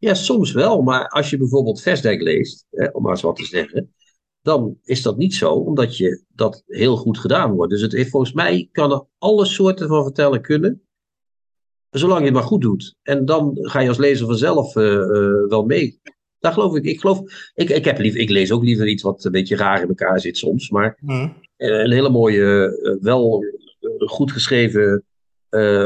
[0.01, 0.83] Ja, soms wel.
[0.83, 3.95] Maar als je bijvoorbeeld Vestdijk leest, hè, om maar eens wat te zeggen,
[4.43, 7.73] dan is dat niet zo, omdat je dat heel goed gedaan wordt.
[7.73, 10.83] Dus het, heeft- volgens mij kan er alle soorten van vertellen kunnen,
[11.91, 12.97] zolang je het maar goed doet.
[13.03, 16.01] En dan ga je als lezer vanzelf eh, eh, wel mee.
[16.39, 16.85] Daar geloof ik.
[16.85, 17.21] Ik, geloof,
[17.55, 20.21] ik, ik, heb liever, ik lees ook liever iets wat een beetje raar in elkaar
[20.21, 20.71] zit soms.
[20.71, 20.99] Maar
[21.57, 23.45] eh, een hele mooie, wel
[23.99, 25.05] goed geschreven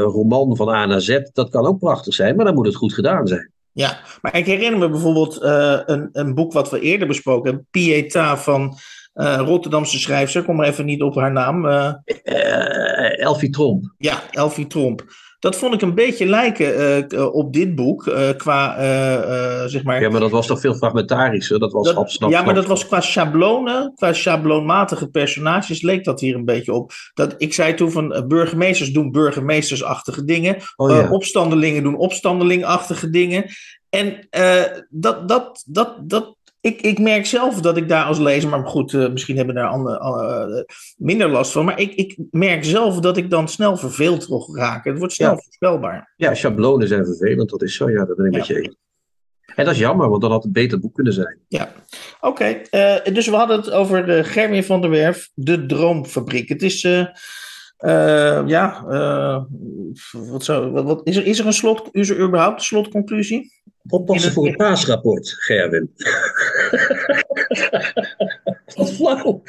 [0.03, 2.93] roman van A naar Z, dat kan ook prachtig zijn, maar dan moet het goed
[2.93, 3.53] gedaan zijn.
[3.75, 7.67] Ja, maar ik herinner me bijvoorbeeld eh, een, een boek wat we eerder besproken hebben,
[7.71, 8.77] Pieta van
[9.13, 11.65] eh, Rotterdamse schrijfster, ik kom maar even niet op haar naam.
[11.65, 13.93] Eh, Elfie Tromp.
[13.97, 15.03] Ja, Elfie Tromp.
[15.45, 20.01] Dat vond ik een beetje lijken eh, op dit boek, eh, qua, eh, zeg maar...
[20.01, 21.59] Ja, maar dat was toch veel fragmentarischer?
[21.59, 26.03] Dat was Dat- hap, snap, ja, maar dat was qua schablonen, qua schabloonmatige personages, leek
[26.03, 26.91] dat hier een beetje op.
[27.13, 31.09] Dat, ik zei toen van burgemeesters doen burgemeestersachtige dingen, Oh, ja.
[31.09, 33.45] opstandelingen doen opstandelingachtige dingen.
[33.89, 34.27] En
[34.89, 36.34] dat, dat, dat, dat,
[36.65, 39.67] ik, ik merk zelf dat ik daar als lezer, maar goed, eh, misschien hebben daar
[39.67, 44.27] andere, eh, minder last van, maar ik, ik merk zelf dat ik dan snel verveeld
[44.53, 44.85] raak.
[44.85, 45.37] Het wordt snel Ja.
[45.43, 46.13] voorspelbaar.
[46.15, 47.89] Ja, schablonen zijn vervelend, dat is zo.
[47.89, 48.37] Ja, dat ben ik Ja.
[48.37, 48.75] met je eens.
[49.55, 51.39] En dat is jammer, want dan had een beter boek kunnen zijn.
[52.21, 56.49] Oké, eh, dus we hadden het over de Gerwin van der Werf, de Droomfabriek.
[56.49, 57.05] Het is, eh,
[58.47, 59.43] ja, uh,
[60.29, 63.53] wat zou, wat, wat, is, er, is, er een slot, is er überhaupt een slotconclusie?
[63.87, 65.91] Oppassen voor een paasrapport, Gerwin.
[68.75, 69.41] wat flauw.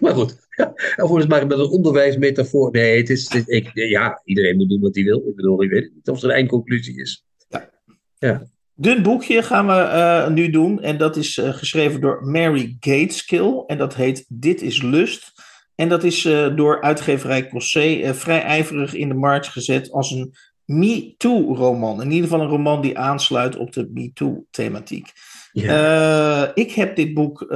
[0.00, 0.48] maar goed,
[0.96, 2.70] overigens maar met een onderwijsmetafoor.
[2.70, 5.28] Nee, het is, het, ik, ja, iedereen moet doen wat hij wil.
[5.28, 7.24] Ik bedoel, ik weet niet of er een eindconclusie is.
[7.48, 7.70] Ja.
[8.18, 8.46] ja.
[8.74, 10.82] Dun boekje gaan we uh, nu doen.
[10.82, 13.64] En dat is uh, geschreven door Mary Gateskill.
[13.66, 15.32] En dat heet Dit is Lust.
[15.74, 20.34] En dat is uh, door uitgeverij Cossé vrij ijverig in de markt gezet als een
[20.64, 22.02] Me-Too-roman.
[22.02, 25.12] In ieder geval een roman die aansluit op de Me-Too-thematiek.
[25.52, 26.44] Ja.
[26.44, 27.46] Uh, ik heb dit boek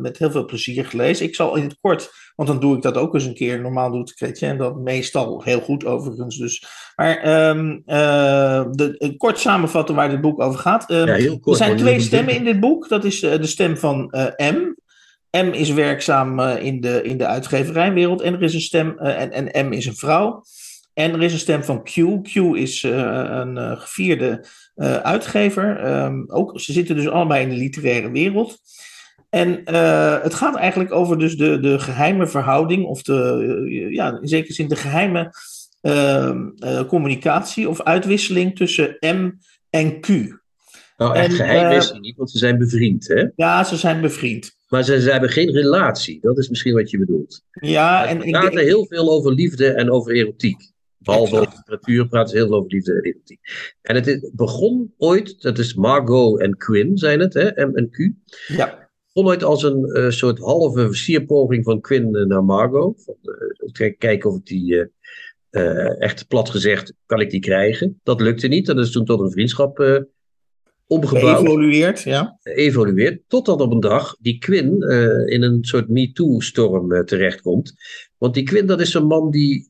[0.00, 1.26] met heel veel plezier gelezen.
[1.26, 3.60] Ik zal in het kort, want dan doe ik dat ook eens een keer.
[3.60, 6.38] Normaal doet Kretje en dat meestal heel goed overigens.
[6.38, 6.64] Dus.
[6.96, 10.84] Maar um, uh, de, kort samenvatten waar dit boek over gaat.
[10.88, 11.04] Ja,
[11.40, 12.88] kort, er zijn twee stemmen in dit boek.
[12.88, 14.74] Dat is de stem van M.
[15.40, 19.66] M is werkzaam in, de, in de uitgeverijwereld en er is een stem, en, en
[19.68, 20.42] M is een vrouw.
[20.94, 21.92] En er is een stem van Q.
[22.22, 24.44] Q is een gevierde
[24.76, 25.86] uh, uitgever.
[26.04, 28.58] Um, ook, ze zitten dus allebei in de literaire wereld.
[29.30, 29.60] En
[30.22, 34.68] het gaat eigenlijk over dus de, de geheime verhouding, of de, ja, in zekere zin
[34.68, 35.30] de geheime
[35.80, 36.48] ehm,
[36.86, 39.30] communicatie of uitwisseling tussen M
[39.70, 40.08] en Q.
[40.96, 43.26] Nou, echt en, geheim is het niet, want ze zijn bevriend, hè?
[43.36, 44.56] Ja, ze zijn bevriend.
[44.72, 47.44] Maar ze, ze hebben geen relatie, dat is misschien wat je bedoelt.
[47.50, 48.22] Ja, en.
[48.22, 50.72] Ze praten heel veel over liefde en over erotiek.
[50.98, 53.40] Behalve over literatuur praten ze heel veel over liefde en erotiek.
[53.82, 57.96] En het begon ooit, dat is Margot en Quinn zijn het, hè, M en Q.
[58.46, 58.88] Ja.
[59.12, 63.02] begon ooit als een uh, soort halve versierpoging van Quinn uh, naar Margot.
[63.04, 63.16] Van,
[63.80, 64.90] uh, kijken of ik die,
[65.98, 68.00] echt plat gezegd, kan ik die krijgen.
[68.02, 70.06] Dat lukte niet, dat is toen tot een vriendschap
[70.92, 71.38] omgebouwd.
[71.38, 72.38] Geëvolueerd, ja.
[72.42, 74.80] Evolueerd, totdat op een dag die Quinn
[75.28, 77.74] in een soort MeToo-storm terechtkomt.
[78.18, 79.66] Want die Quinn, dat is een man die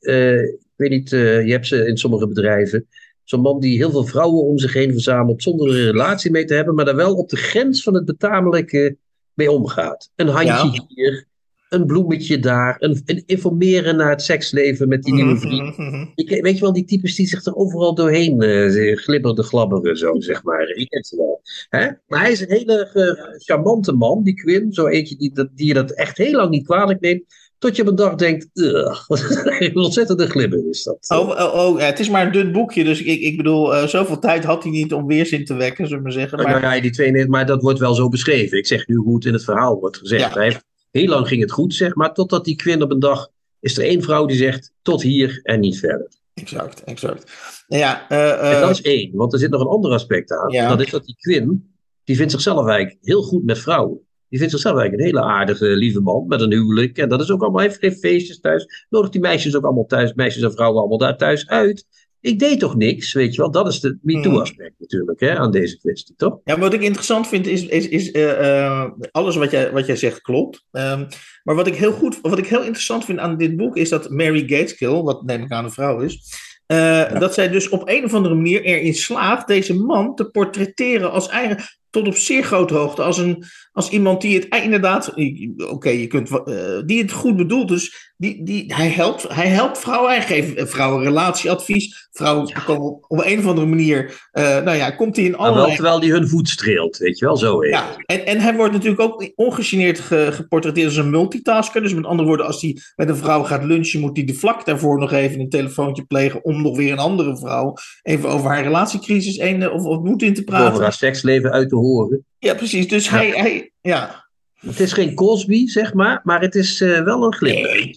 [0.77, 2.87] weet niet, je hebt ze in sommige bedrijven.
[3.25, 6.45] Zo'n man die heel veel vrouwen om zich heen verzamelt zonder er een relatie mee
[6.45, 8.97] te hebben, maar daar wel op de grens van het betamelijke
[9.35, 10.11] mee omgaat.
[10.17, 11.27] Een handje hier,
[11.73, 15.77] een bloemetje daar, een, een, informeren naar het seksleven met die nieuwe vriend.
[16.15, 20.21] Ik, weet je wel, die types die zich er overal doorheen uh, glibberde glabberen, zo
[20.21, 20.79] zeg maar.
[20.79, 21.41] Je kent ze wel.
[21.69, 21.89] Hè?
[22.07, 24.73] Maar hij is een hele uh, charmante man, die Quinn.
[24.73, 27.25] Zo eentje die, dat, die je dat echt heel lang niet kwalijk neemt.
[27.59, 28.49] Tot je op een dag denkt,
[29.07, 31.09] wat een ontzettende glibber is dat.
[31.09, 33.87] Oh, oh, oh ja, het is maar een dun boekje, dus ik, ik bedoel, uh,
[33.87, 36.39] zoveel tijd had hij niet om weerzin te wekken, zullen we maar zeggen.
[36.39, 36.61] Maar...
[36.61, 38.59] Nou ja, die twee, maar dat wordt wel zo beschreven.
[38.59, 40.23] Ik zeg nu hoe het in het verhaal wordt gezegd.
[40.23, 40.33] Ja.
[40.33, 43.29] Hij heeft, heel lang ging het goed, zeg maar, totdat die Quinn op een dag,
[43.61, 46.09] is er één vrouw die zegt, tot hier en niet verder.
[46.35, 47.33] Exact, exact.
[47.69, 48.55] Nou ja, uh, uh...
[48.55, 50.51] En dat is één, want er zit nog een ander aspect aan.
[50.51, 50.69] Ja.
[50.69, 51.75] Dat is dat die Quinn,
[52.05, 54.01] die vindt zichzelf eigenlijk heel goed met vrouwen.
[54.29, 56.99] Die vindt zichzelf eigenlijk een hele aardige, lieve man met een huwelijk.
[56.99, 58.87] En dat is ook allemaal, hij heeft feestjes thuis.
[58.89, 61.87] Nodigt die meisjes ook allemaal thuis, meisjes en vrouwen allemaal daar thuis uit.
[62.23, 63.51] Ik deed toch niks, weet je wel.
[63.51, 66.39] Dat is de MeToo-aspect natuurlijk hè, aan deze kwestie, toch?
[66.45, 69.97] Ja, wat ik interessant vind is, is, is uh, uh, alles wat jij, wat jij
[69.97, 70.65] zegt klopt.
[70.71, 71.07] Um,
[71.43, 74.11] maar wat ik, heel goed, wat ik heel interessant vind aan dit boek is dat
[74.11, 77.19] Mary Gateskill, wat neem ik aan een vrouw is, uh, ja.
[77.19, 81.29] dat zij dus op een of andere manier erin slaagt deze man te portretteren als
[81.29, 86.01] eigen, tot op zeer grote hoogte, als, een, als iemand die het inderdaad, oké, okay,
[86.01, 90.11] je kunt, uh, die het goed bedoelt, dus die, die, hij, helpt, hij helpt vrouwen,
[90.11, 92.61] hij geeft vrouwen relatieadvies, vrouwen ja.
[92.61, 95.57] komen op, op, een of andere manier, uh, nou ja, komt hij in allerlei...
[95.57, 97.79] Maar wel terwijl hij hun voet streelt, weet je wel, zo even.
[97.79, 102.07] Ja, en, en hij wordt natuurlijk ook ongegeneerd ge, geportretteerd als een multitasker, dus met
[102.07, 105.13] andere woorden, als hij met een vrouw gaat lunchen, moet hij de vlak daarvoor nog
[105.13, 109.71] even een telefoontje plegen om nog weer een andere vrouw even over haar relatiecrisis een,
[109.71, 110.71] of, of moet in te praten.
[110.71, 112.25] Over haar seksleven uit te horen.
[112.39, 113.11] Ja, precies, dus ja.
[113.11, 114.31] hij, hij, ja...
[114.67, 117.71] Het is geen Cosby, zeg maar, maar het is uh, wel een glimmer.
[117.71, 117.93] Nee,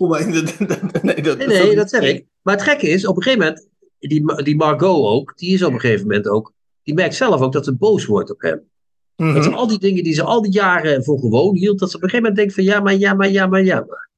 [1.01, 2.25] nee, dat, nee, nee, dat zeg ik.
[2.41, 3.67] Maar het gekke is, op een gegeven moment,
[3.99, 7.53] die, die Margot ook, die is op een gegeven moment ook, die merkt zelf ook
[7.53, 8.69] dat ze boos wordt op hem.
[9.15, 9.33] Mm -hmm.
[9.33, 11.95] Dat zijn al die dingen die ze al die jaren voor gewoon hield, dat ze
[11.97, 13.75] op een gegeven moment denkt van ja, maar ja, maar ja, maar ja.
[13.87, 14.09] Maar.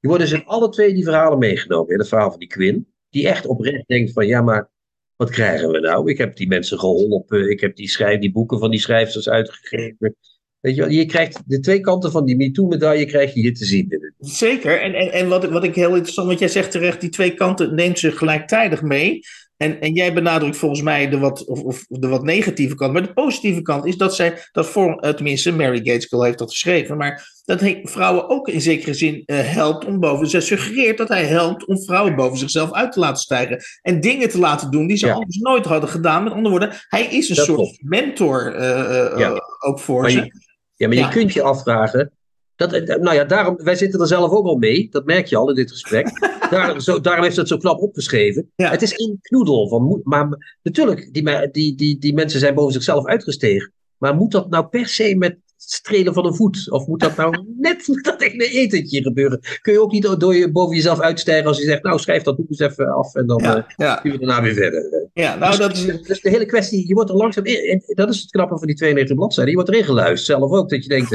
[0.00, 1.92] Die worden dus in alle twee die verhalen meegenomen.
[1.92, 4.70] In het verhaal van die Quinn, die echt oprecht denkt van ja, maar
[5.16, 6.10] wat krijgen we nou?
[6.10, 10.16] Ik heb die mensen geholpen, ik heb die, schrijf, die boeken van die schrijfsters uitgegeven.
[10.64, 13.64] Weet je, wel, je krijgt de twee kanten van die MeToo-medaille krijg je hier te
[13.64, 14.12] zien.
[14.18, 14.80] Zeker.
[14.80, 17.74] En, en, en wat, wat ik heel interessant, want jij zegt terecht, die twee kanten
[17.74, 19.20] neemt ze gelijktijdig mee.
[19.56, 22.92] En, en jij benadrukt volgens mij de wat, of, of de wat negatieve kant.
[22.92, 26.96] Maar de positieve kant is dat zij, dat voor, tenminste, Mary Gateskill heeft dat geschreven,
[26.96, 30.28] maar dat hij vrouwen ook in zekere zin uh, helpt om boven.
[30.28, 33.62] Zij suggereert dat hij helpt om vrouwen boven zichzelf uit te laten stijgen.
[33.82, 35.12] En dingen te laten doen die ze ja.
[35.12, 36.24] anders nooit hadden gedaan.
[36.24, 39.40] Met andere woorden, hij is een dat soort mentor uh, uh, ja.
[39.58, 40.52] ook voor maar ze.
[40.76, 42.10] Ja, maar je kunt je afvragen,
[42.56, 44.88] Dat, eh, nou ja, daarom, wij zitten er zelf ook al mee.
[44.90, 46.08] Dat merk je al in dit gesprek.
[46.50, 48.50] Daar, zo, daarom heeft het zo knap opgeschreven.
[48.56, 48.70] Ja.
[48.70, 49.68] Het is één knoedel.
[49.68, 53.72] Van, maar natuurlijk, die, die, die, die mensen zijn boven zichzelf uitgestegen.
[53.98, 56.70] Maar moet dat nou per se met strelen van een voet?
[56.70, 59.40] Of moet dat nou net dat in een etentje gebeuren?
[59.60, 62.36] Kun je ook niet door- je boven jezelf uitstijgen als je zegt, nou schrijf dat
[62.36, 65.03] boek eens even af en dan Ja, eh ja, kunnen we daarna weer verder.
[65.14, 65.84] Ja, nou dat is...
[66.02, 68.76] Dus de hele kwestie, je wordt er langzaam in, dat is het knappe van die
[68.76, 71.10] 92 bladzijden, je wordt erin geluisterd zelf ook, dat je denkt,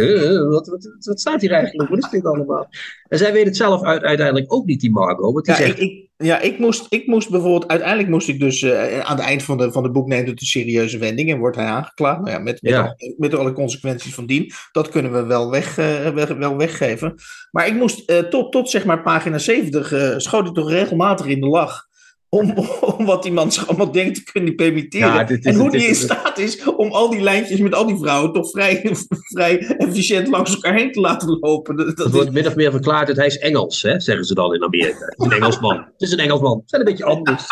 [0.50, 2.68] wat, wat, wat staat hier eigenlijk, wat is dit allemaal?
[3.08, 5.80] En zij weet het zelf uit, uiteindelijk ook niet, die Margot, want die Ja, zegt,
[5.80, 9.26] ik, ik, ja ik, moest, ik moest bijvoorbeeld, uiteindelijk moest ik dus eh, aan het
[9.26, 12.20] eind van, de, van het boek neemt het een serieuze wending en wordt hij aangeklaagd.
[12.20, 12.96] Nou ja, met, met, Ja.
[13.18, 14.52] met alle consequenties van dien.
[14.72, 17.16] Dat kunnen we wel, weg, eh, weg- wel weggeven.
[17.52, 21.26] Maar ik moest eh, tot, tot zeg maar pagina 70 eh, schoot ik toch regelmatig
[21.26, 21.88] in de lach.
[22.30, 22.54] Om,
[22.98, 25.08] om wat die man zich allemaal denkt te kunnen permitteren.
[25.08, 27.86] Ja, dit is- en hoe die in staat is om al die lijntjes met al
[27.86, 28.90] die vrouwen toch vrij,
[29.36, 31.76] vrij efficiënt langs elkaar heen te laten lopen.
[31.76, 34.26] Dat, dat het is- wordt min of meer verklaard dat hij is Engels, hè, zeggen
[34.26, 35.06] ze dan in Amerika.
[35.06, 35.76] Het is een Engelsman.
[35.78, 36.58] Het is een Engelsman.
[36.58, 37.48] Ze zijn een beetje anders.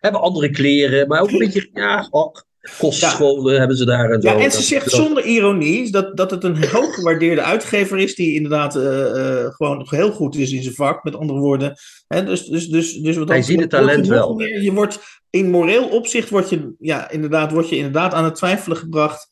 [0.00, 2.44] hebben andere kleren, maar ook een beetje, ja, och,
[2.78, 4.28] kostscholen hebben ze daar en zo.
[4.28, 8.14] Ja, en ze Dat- zegt dat- zonder ironie dat, dat het een hooggewaardeerde uitgever is,
[8.14, 11.74] die inderdaad eh, gewoon heel goed is in zijn vak, met andere woorden.
[12.08, 14.34] Hè, dus, dus, dus, dus wat Hij ziet het talent je wel.
[14.34, 14.98] meer- je wordt
[15.30, 19.28] in moreel opzicht word je, ja, inderdaad, word je inderdaad aan het twijfelen gebracht.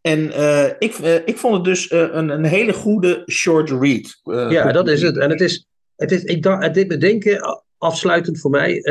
[0.00, 4.20] En eh, ik, ik vond het dus een, een hele goede short read.
[4.52, 5.16] Ja, dat is het.
[5.18, 5.66] En het is,
[5.96, 8.82] het is ik dacht, het deed me denken, afsluitend voor mij,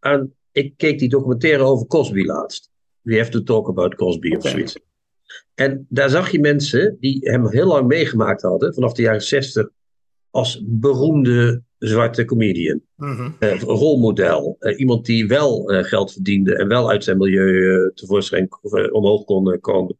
[0.00, 2.70] aan, ik keek die documentaire over Cosby laatst.
[3.02, 4.78] We have to talk about Cosby of zoiets.
[5.54, 9.68] En daar zag je mensen die hem heel lang meegemaakt hadden, vanaf de jaren zestig,
[10.30, 12.80] als beroemde zwarte comedian.
[12.96, 13.30] Mhm.
[13.38, 14.56] eh, rolmodel.
[14.58, 18.48] Eh, iemand die wel eh, geld verdiende en wel uit zijn milieu tevoorschijn
[18.92, 19.98] omhoog kon komen.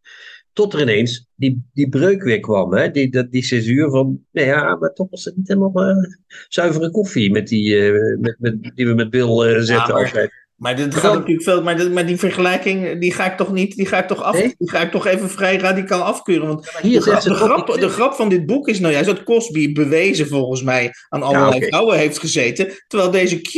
[0.52, 2.74] Tot er ineens die, die breuk weer kwam.
[2.74, 2.90] Hè?
[2.90, 6.06] Die, dat, die césuur van, nou ja, maar toch was het niet helemaal
[6.48, 9.94] zuivere koffie met die, met, met, die we met Bill zetten.
[9.94, 10.41] maar- altijd.
[10.62, 11.62] Maar dit gaat natuurlijk veel.
[11.62, 13.76] Maar, dit- maar die vergelijking, die ga ik toch niet.
[13.76, 14.34] Die ga ik toch af.
[14.34, 14.54] Nee?
[14.58, 16.46] Die ga ik toch even vrij radicaal afkeuren.
[16.48, 18.92] Want hier de, zegt grap, ze de, grap, de grap van dit boek is nou
[18.92, 21.66] juist dat Cosby bewezen volgens mij aan allerlei oké.
[21.66, 22.68] vrouwen heeft gezeten.
[22.86, 23.54] Terwijl deze Q,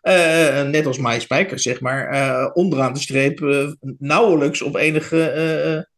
[0.00, 3.66] eh, net als Mike Spijker, zeg maar, eh, onderaan de streep eh,
[3.98, 5.16] nauwelijks op enige.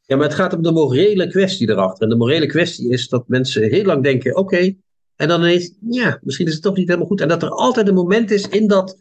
[0.06, 2.02] Ja, maar het gaat om de morele kwestie erachter.
[2.02, 4.74] En de morele kwestie is dat mensen heel lang denken: oké,
[5.16, 7.20] en dan ineens, ja, misschien is het toch niet helemaal goed.
[7.20, 8.96] En dat er altijd een moment is in dat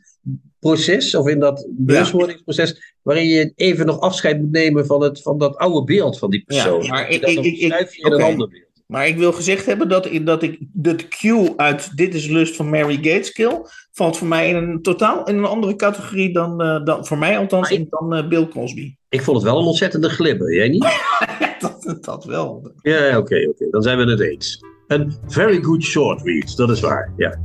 [0.60, 5.38] proces, of in dat bewustwordingsproces, waarin je even nog afscheid moet nemen van, het, van
[5.38, 6.84] dat oude beeld van die persoon.
[6.84, 7.62] Ja, maar ik- ik- ik-
[8.00, 8.64] een ander beeld.
[8.88, 11.24] maar ik wil gezegd hebben dat, ik- dat ik de Q
[11.58, 13.62] uit Dit is Lust van Mary Gateskill
[13.92, 17.38] valt voor mij in een totaal in een andere categorie dan, eh, dan voor mij
[17.38, 18.96] althans, ik- dan eh, Bill Cosby.
[19.10, 20.86] Ik vond het wel een ontzettende glibber, jij niet?
[21.60, 22.72] dat, dat wel.
[22.82, 23.70] Ja, ja, oké, oké.
[23.70, 24.60] Dan zijn we het eens.
[24.88, 27.14] Een very good short read, dat is waar.
[27.18, 27.42] Ja.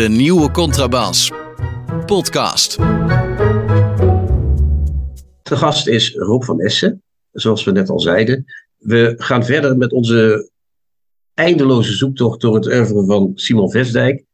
[0.00, 1.30] De nieuwe Contrabas.
[2.06, 2.76] Podcast.
[5.42, 8.44] De gast is Rob van Essen, zoals we net al zeiden.
[8.78, 10.50] We gaan verder met onze
[11.34, 14.24] eindeloze zoektocht door het oeuvre van Simon Vestdijk.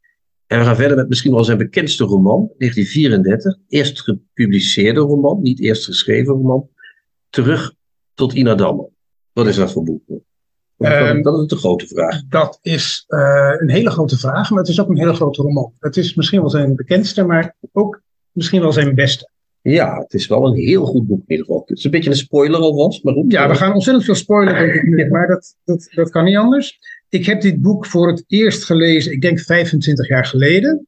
[0.47, 3.57] En we gaan verder met misschien wel zijn bekendste roman, 1934.
[3.69, 6.69] Eerst gepubliceerde roman, niet eerst geschreven roman.
[7.31, 7.75] Terug
[8.15, 8.89] tot Ina Dammer.
[9.33, 10.03] Wat is dat voor boek?
[10.77, 12.23] Dat, Ehm, dat is de grote vraag.
[12.29, 15.73] Dat is eh, een hele grote vraag, maar het is ook een hele grote roman.
[15.79, 18.01] Het is misschien wel zijn bekendste, maar ook
[18.33, 19.31] misschien wel zijn beste.
[19.63, 21.63] Ja, het is wel een heel goed boek in ieder geval.
[21.67, 23.33] Het is een beetje een spoiler alvast, maar goed.
[23.33, 24.43] Ja, we gaan ontzettend veel
[24.83, 26.79] nu, maar dat, dat, dat kan niet anders.
[27.09, 30.87] Ik heb dit boek voor het eerst gelezen, ik denk 25 jaar geleden.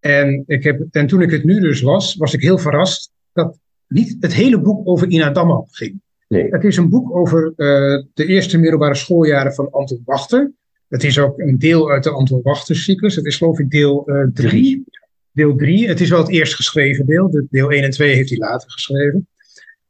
[0.00, 3.58] En, ik heb, en toen ik het nu dus las, was ik heel verrast dat
[3.88, 6.00] niet het hele boek over Ina Damman ging.
[6.34, 6.48] Nee.
[6.50, 10.52] Het is een boek over eh, de eerste middelbare schooljaren van Anton Wachter.
[10.88, 13.16] Het is ook een deel uit de Anton Wachter cyclus.
[13.16, 14.32] Het is geloof ik deel 3.
[14.32, 14.84] Drie.
[15.32, 15.88] Deel 3.
[15.88, 17.30] Het is wel het eerst geschreven deel.
[17.30, 19.28] De, deel 1 en 2 heeft hij later geschreven.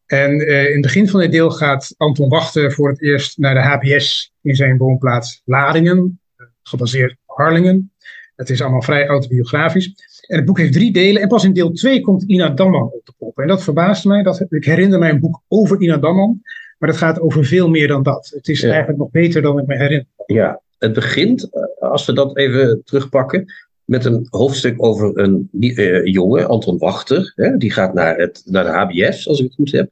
[0.06, 3.54] En eh, in het begin van dit deel gaat Anton Wachter voor het eerst naar
[3.54, 7.92] de HBS in zijn woonplaats Ladingen, eh, gebaseerd op Harlingen.
[8.36, 9.94] Het is allemaal vrij autobiografisch.
[10.26, 11.22] En het boek heeft drie delen.
[11.22, 13.38] En pas in deel 2 komt Ina Damman op de kop.
[13.38, 14.22] En dat verbaast mij.
[14.22, 16.40] Dat, ik herinner mij een boek over Ina Damman.
[16.78, 18.32] Maar dat gaat over veel meer dan dat.
[18.34, 18.68] Het is Ja.
[18.68, 20.06] eigenlijk nog beter dan ik me herinner.
[20.26, 23.44] Ja, het begint, eh, als we dat even terugpakken,
[23.84, 27.32] met een hoofdstuk over een eh, jongen, Anton Wachter.
[27.36, 29.90] Hè, die gaat naar, het, naar de HBS, als ik het goed heb.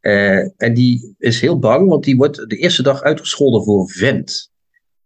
[0.00, 4.50] Eh, en die is heel bang, want die wordt de eerste dag uitgescholden voor vent.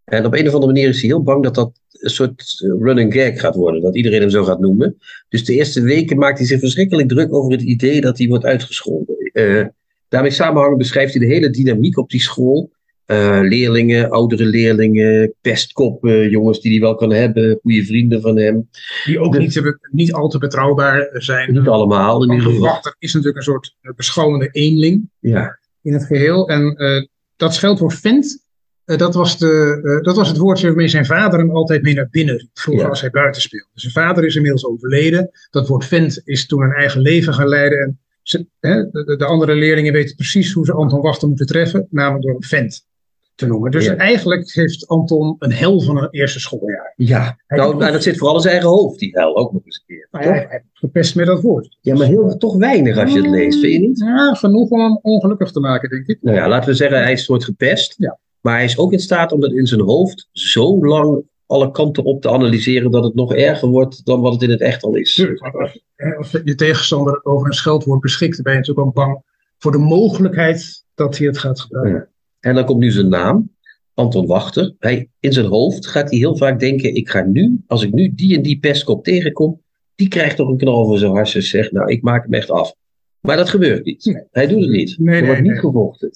[0.05, 1.73] En op een of andere manier is hij heel bang dat dat
[2.05, 3.83] een soort running gag gaat worden.
[3.83, 4.97] Dat iedereen hem zo gaat noemen.
[5.29, 8.45] Dus de eerste weken maakt hij zich verschrikkelijk druk over het idee dat hij wordt
[8.45, 9.17] uitgescholden.
[9.33, 9.65] Uh,
[10.09, 12.73] daarmee samenhangend beschrijft hij de hele dynamiek op die school.
[13.07, 18.69] Uh, leerlingen, oudere leerlingen, pestkoppen, jongens die hij wel kan hebben, goede vrienden van hem.
[19.05, 21.53] Die ook niet, te, niet al te betrouwbaar zijn.
[21.53, 22.25] Niet allemaal.
[22.25, 22.79] In ieder geval.
[22.99, 25.59] is natuurlijk een soort beschouwende eenling ja.
[25.83, 26.49] in het geheel.
[26.49, 28.44] En uh, dat scheldwoord vent,
[28.87, 31.95] uh, dat, was de, uh, dat was het woordje waarmee zijn vader hem altijd mee
[31.95, 32.89] naar binnen riep, vroeger ja.
[32.91, 33.69] als hij buiten speelde.
[33.75, 35.31] Zijn vader is inmiddels overleden.
[35.51, 37.79] Dat woord vent is toen een eigen leven gaan leiden.
[37.79, 41.87] En ze, hè, de, de, andere leerlingen weten precies hoe ze Anton Wachter moeten treffen,
[41.91, 42.87] namelijk door een vent
[43.35, 43.71] te noemen.
[43.71, 43.97] Dus ja.
[43.97, 46.93] eigenlijk heeft Anton een hel van een eerste schooljaar.
[46.97, 49.77] Ja, nou, nou, dat zit vooral in zijn eigen hoofd, die hel, ook nog eens
[49.77, 50.09] een keer.
[50.11, 51.77] Nou, hij, hij gepest met dat woord.
[51.81, 53.99] Ja, maar heel, toch weinig als je het leest, vind je niet?
[53.99, 56.19] Ja, genoeg om hem ongelukkig te maken, denk ik.
[56.21, 57.95] Nou ja, laten we zeggen, hij is soort gepest.
[57.99, 58.19] Ja.
[58.45, 62.05] Maar hij is ook in staat om dat in zijn hoofd zo lang alle kanten
[62.05, 64.95] op te analyseren dat het nog erger wordt dan wat het in het echt al
[64.95, 65.15] is.
[65.15, 65.75] Tuurlijk,
[66.19, 69.23] als, je tegenstander over een scheldwoord beschikt, ben je natuurlijk ook bang
[69.59, 71.95] voor de mogelijkheid dat hij het gaat gebruiken.
[71.95, 72.09] Ja.
[72.49, 73.51] En dan komt nu zijn naam,
[73.95, 74.75] Anton Wachter.
[74.79, 78.15] Hij, in zijn hoofd gaat hij heel vaak denken: ik ga nu, als ik nu
[78.15, 79.61] die en die pestkop tegenkom,
[79.95, 81.51] die krijgt toch een knal voor zijn hartjes.
[81.51, 82.75] Zegt, nou, ik maak hem echt af.
[83.21, 84.05] Maar dat gebeurt niet.
[84.05, 84.23] Nee.
[84.31, 84.99] Hij doet het niet.
[84.99, 85.61] Nee, er nee, wordt niet nee.
[85.61, 86.11] gevochten.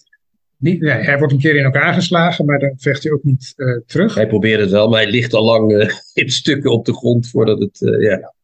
[0.59, 3.53] Niet, nee, hij wordt een keer in elkaar geslagen, maar dan vecht hij ook niet
[3.57, 4.15] uh, terug.
[4.15, 5.91] Hij probeert het wel, maar hij ligt al lang uh,
[6.23, 7.81] in stukken op de grond voordat het.
[7.81, 8.35] Uh, ja.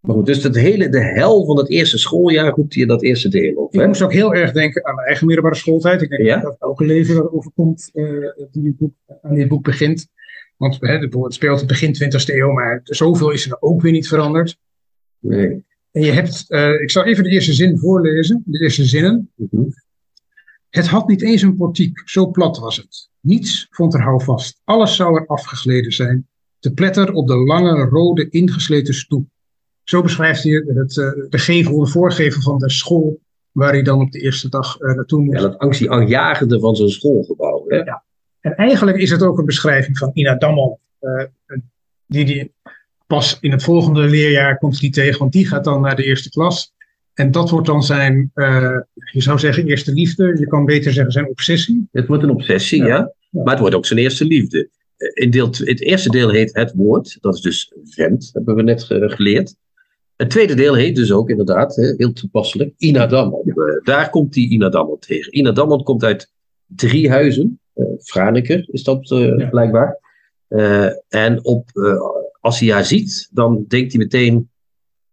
[0.00, 3.02] Maar goed, dus het hele, de hel van het eerste schooljaar roept hij in dat
[3.02, 3.74] eerste deel op.
[3.74, 3.86] Ik hè?
[3.86, 6.02] moest ook heel erg denken aan mijn eigen middelbare schooltijd.
[6.02, 6.40] Ik denk Ja?
[6.40, 7.90] dat elke leven dat overkomt
[8.50, 8.92] die boek,
[9.22, 10.06] aan dit boek begint.
[10.56, 14.08] Want hè, het speelt het begin 20e eeuw, maar zoveel is er ook weer niet
[14.08, 14.58] veranderd.
[15.18, 15.64] Nee.
[15.92, 16.46] En je hebt,
[16.80, 19.30] ik zal even de eerste zin voorlezen, de eerste zinnen.
[19.36, 19.74] Mm -hmm.
[20.70, 23.08] Het had niet eens een portiek, zo plat was het.
[23.20, 24.60] Niets vond er houvast.
[24.64, 26.28] Alles zou er afgegleden zijn.
[26.58, 29.28] Te pletter op de lange, rode, ingesleten stoep.
[29.82, 33.20] Zo beschrijft hij het, uh, de gevel, de voorgevel van de school,
[33.52, 35.40] waar hij dan op de eerste dag uh, naartoe moest.
[35.40, 35.60] Ja, dat
[36.60, 37.64] van zijn schoolgebouw.
[37.68, 37.76] Hè?
[37.76, 38.04] Ja.
[38.40, 41.24] En eigenlijk is het ook een beschrijving van Ina Damman, uh,
[42.06, 42.54] die, die
[43.06, 46.30] pas in het volgende leerjaar komt die tegen, want die gaat dan naar de eerste
[46.30, 46.74] klas.
[47.16, 48.78] En dat wordt dan zijn, uh,
[49.12, 50.36] je zou zeggen, eerste liefde.
[50.38, 51.88] Je kan beter zeggen zijn obsessie.
[51.92, 53.12] Het wordt een obsessie, ja.
[53.30, 54.68] Maar het wordt ook zijn eerste liefde.
[55.14, 57.18] In deel, het eerste deel heet het woord.
[57.20, 59.54] Dat is dus vent, hebben we net geleerd.
[60.16, 63.10] Het tweede deel heet dus ook inderdaad, heel toepasselijk, Ina.
[63.10, 63.30] Ja.
[63.82, 65.36] Daar komt die Ina Damman tegen.
[65.36, 66.32] Ina Damman komt uit
[66.66, 67.60] drie huizen.
[67.74, 69.46] Uh, Franeker is dat uh, ja.
[69.46, 69.98] blijkbaar.
[71.08, 71.70] en op,
[72.40, 74.48] als hij haar ziet, dan denkt hij meteen,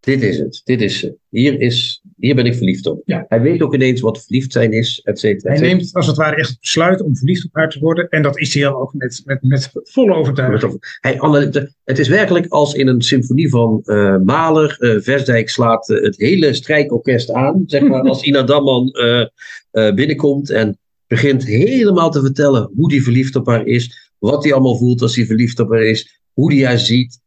[0.06, 1.16] dit is het, dit is ze.
[1.30, 3.01] Hier, is, hier ben ik verliefd op.
[3.06, 3.26] Ja.
[3.28, 5.54] Hij weet ook ineens wat verliefd zijn is, et cetera.
[5.54, 8.10] Hij neemt als het ware echt het besluit om verliefd op haar te worden.
[8.10, 10.97] En dat is hij dan ook met, met, met volle overtuiging.
[10.99, 11.20] Hij,
[11.84, 14.78] het is werkelijk als in een symfonie van uh, Mahler.
[14.80, 17.64] Uh, Versdijk slaat uh, het hele strijkorkest aan.
[17.66, 18.91] Zeg maar, als Ina Damman
[19.72, 20.78] binnenkomt en
[21.08, 24.12] begint helemaal te vertellen hoe hij verliefd op haar is.
[24.20, 26.22] Wat hij allemaal voelt als hij verliefd op haar is.
[26.34, 27.22] Hoe hij haar ziet.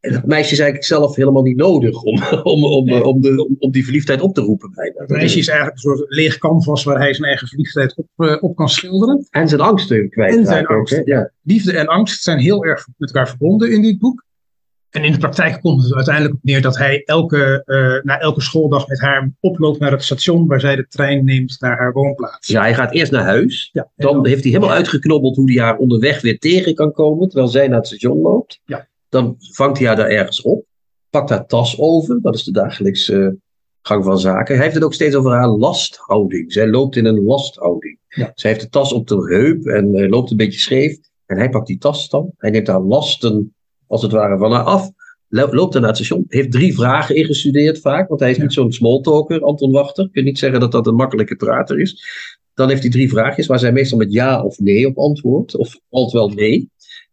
[0.00, 3.04] Dat meisje is eigenlijk zelf helemaal niet nodig om, om, om, nee.
[3.04, 4.72] om, de, om, om die verliefdheid op te roepen.
[4.74, 5.00] Bijna.
[5.00, 8.36] Het meisje is eigenlijk een soort leeg canvas waar hij zijn eigen verliefdheid op, uh,
[8.40, 9.26] op kan schilderen.
[9.30, 10.36] En zijn angsten kwijt.
[10.36, 11.02] En zijn angsten.
[11.04, 11.30] Ja.
[11.42, 14.24] Liefde en angst zijn heel erg met elkaar verbonden in dit boek.
[14.90, 18.40] En in de praktijk komt het uiteindelijk op neer dat hij elke, uh, na elke
[18.40, 22.48] schooldag met haar oploopt naar het station waar zij de trein neemt naar haar woonplaats.
[22.48, 23.70] Ja, hij gaat eerst naar huis.
[23.72, 27.28] Ja, dan, dan heeft hij helemaal uitgeknobbeld hoe hij haar onderweg weer tegen kan komen
[27.28, 28.60] terwijl zij naar het station loopt.
[28.64, 28.88] Ja.
[29.10, 30.64] Dan vangt hij haar daar ergens op,
[31.10, 33.38] pakt haar tas over, dat is de dagelijkse
[33.82, 34.54] gang van zaken.
[34.54, 36.52] Hij heeft het ook steeds over haar lasthouding.
[36.52, 37.98] Zij loopt in een lasthouding.
[38.08, 38.30] Ja.
[38.34, 40.98] Zij heeft de tas op de heup en uh, loopt een beetje scheef.
[41.26, 42.32] En hij pakt die tas dan.
[42.36, 43.54] Hij neemt haar lasten,
[43.86, 44.90] als het ware, van haar af.
[45.28, 46.24] Loopt dan naar het station.
[46.28, 48.42] Heeft drie vragen ingestudeerd vaak, want hij is ja.
[48.42, 50.04] niet zo'n smalltalker, Anton Wachter.
[50.04, 52.04] Je kunt niet zeggen dat dat een makkelijke prater is.
[52.54, 55.56] Dan heeft hij drie vraagjes waar zij meestal met ja of nee op antwoordt.
[55.56, 56.70] Of altijd wel nee.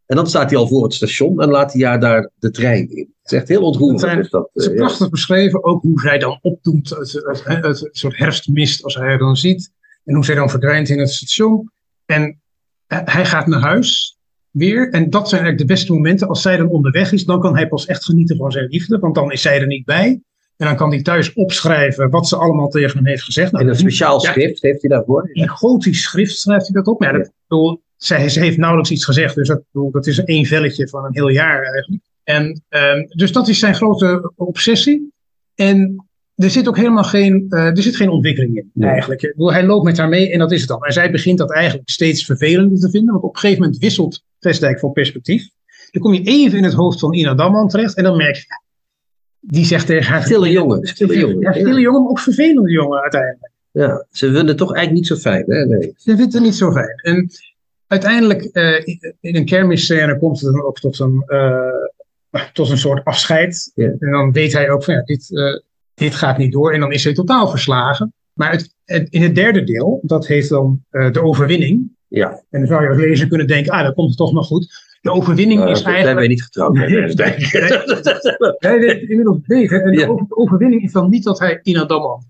[0.08, 2.90] En dan staat hij al voor het station en laat hij haar daar de trein
[2.90, 3.14] in.
[3.22, 4.02] Het is echt heel ontroerend.
[4.02, 5.10] Het, is dat, het is uh, prachtig ja.
[5.10, 9.72] beschreven, ook hoe zij dan opdoemt, het, het, soort herfstmist als hij haar dan ziet.
[10.04, 11.72] En hoe zij dan verdwijnt in het station.
[12.06, 12.42] En
[12.88, 14.18] uh, hij gaat naar huis
[14.52, 14.90] weer.
[14.90, 16.28] En dat zijn eigenlijk de beste momenten.
[16.28, 19.00] Als zij dan onderweg is, dan kan hij pas echt genieten van zijn liefde.
[19.00, 20.22] Want dan is zij er niet bij.
[20.58, 23.52] En dan kan hij thuis opschrijven wat ze allemaal tegen hem heeft gezegd.
[23.52, 25.30] Nou, in een speciaal ja, schrift heeft hij daarvoor.
[25.32, 27.00] In gotisch schrift schrijft hij dat op.
[27.00, 30.88] Maar ja, dat, zij, ze heeft nauwelijks iets gezegd, dus dat, dat is één velletje
[30.88, 32.04] van een heel jaar eigenlijk.
[32.24, 35.12] En, um, dus dat is zijn grote obsessie.
[35.56, 38.90] En er zit ook helemaal geen, uh, er zit geen ontwikkeling in nee.
[38.90, 39.22] eigenlijk.
[39.22, 40.84] Bedoel, hij loopt met haar mee en dat is het dan.
[40.84, 44.24] En zij begint dat eigenlijk steeds vervelender te vinden, want op een gegeven moment wisselt
[44.40, 45.50] Vestdijk van perspectief.
[45.92, 48.46] Dan kom je even in het hoofd van Ina Damman terecht en dan merk je,
[48.48, 48.62] ja,
[49.40, 50.24] die zegt tegen haar...
[50.24, 51.40] Stille jongen, stille jongen.
[51.40, 53.52] Ja, stille jongen, maar ook vervelende jongen uiteindelijk.
[53.72, 55.66] Ja, ze vinden het toch eigenlijk niet zo fijn, hè?
[55.66, 55.94] Nee.
[55.98, 56.96] Ze vindt het niet zo fijn.
[57.02, 57.30] En
[57.88, 58.86] uiteindelijk, eh,
[59.20, 63.72] in een kermisscène komt het dan ook tot een, eh, tot een soort afscheid.
[63.76, 63.86] Ja.
[64.00, 65.60] En dan weet hij ook van, ja, dit, eh,
[65.94, 66.74] dit gaat niet door.
[66.74, 68.14] En dan is hij totaal verslagen.
[68.34, 71.96] Maar het, het- in het derde deel, dat heet dan de overwinning.
[72.08, 74.46] Ja, En dan zou je als lezer kunnen denken, ah, dat komt het toch nog
[74.48, 74.86] goed.
[75.02, 76.28] De overwinning uh, is zijn wij eigenlijk...
[76.30, 76.74] niet getrouwd.
[76.78, 76.88] Nee.
[78.60, 79.84] Nee, het inmiddels beter.
[79.84, 82.24] En de over- de overwinning is dan niet dat hij Ina Damman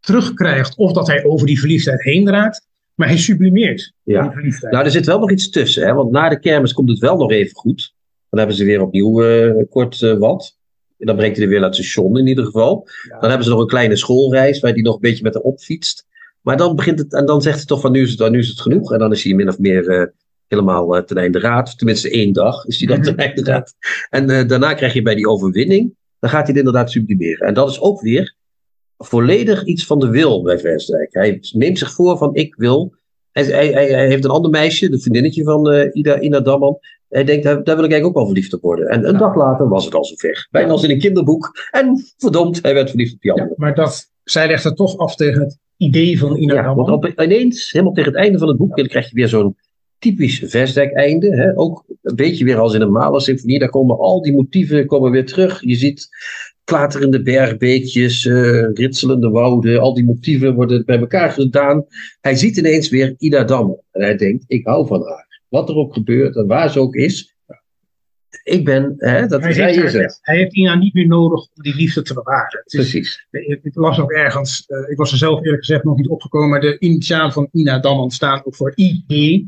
[0.00, 2.66] terugkrijgt of dat hij over die verliefdheid heen raakt,
[3.02, 4.22] maar hij sublimeert Ja.
[4.22, 4.72] die verliefdheid.
[4.72, 5.92] Nou, er zit wel nog iets tussen, hè?
[5.92, 7.94] want na de kermis komt het wel nog even goed.
[8.30, 10.56] Dan hebben ze weer opnieuw eh, kort eh, wat.
[10.98, 12.86] En dan brengt hij er weer naar het station in ieder geval.
[13.08, 13.18] Ja.
[13.18, 16.06] Dan hebben ze nog een kleine schoolreis waar hij nog een beetje met haar opfietst.
[16.40, 18.48] Maar dan begint het, en dan zegt hij toch van nu is het, nu is
[18.48, 18.92] het genoeg.
[18.92, 20.06] En dan is hij min of meer eh,
[20.48, 21.78] helemaal eh, ten einde raad.
[21.78, 23.06] Tenminste één dag is hij dan Mhm.
[23.06, 23.74] ten einde raad.
[24.10, 27.46] En daarna krijg je bij die overwinning, dan gaat hij het inderdaad sublimeren.
[27.46, 28.34] En dat is ook weer
[29.04, 31.08] volledig iets van de wil bij Versdijk.
[31.12, 32.94] Hij neemt zich voor van ik wil.
[33.32, 36.78] Hij, hij, hij, heeft een ander meisje, de vriendinnetje van eh, Ida, Ina Damman.
[37.08, 38.88] Hij denkt, daar, daar wil ik eigenlijk ook wel verliefd op worden.
[38.88, 39.18] En een Ja.
[39.18, 40.48] dag later was het al zover.
[40.50, 41.68] Bijna als in een kinderboek.
[41.70, 43.48] En verdomd, hij werd verliefd op die andere.
[43.48, 46.86] Ja, maar dat, zij legt het toch af tegen het idee van Ina Ja, Damman.
[46.86, 49.56] want op, ineens, helemaal tegen het einde van het boek, dan krijg je weer zo'n
[49.98, 51.36] typisch Versdijk-einde.
[51.36, 51.58] Hè?
[51.58, 53.58] Ook een beetje weer als in een Mahler-symfonie.
[53.58, 55.60] Daar komen al die motieven komen weer terug.
[55.60, 56.08] Je ziet
[56.64, 59.80] klaterende bergbeekjes, eh, ritselende wouden.
[59.80, 61.84] Al die motieven worden bij elkaar gedaan.
[62.20, 63.80] Hij ziet ineens weer Ida Dammen.
[63.90, 65.40] En hij denkt, ik hou van haar.
[65.48, 67.36] Wat er ook gebeurt en waar ze ook is.
[68.42, 70.18] Ik ben, hè, dat hij, is heeft, hij is het.
[70.22, 72.60] hij heeft Ina niet meer nodig om die liefde te bewaren.
[72.62, 73.26] Het is, Precies.
[73.30, 76.48] ik, ik las ook ergens, eh, ik was er zelf eerlijk gezegd nog niet opgekomen,
[76.48, 79.44] maar de initialen van Ina Damman staan ook voor ID.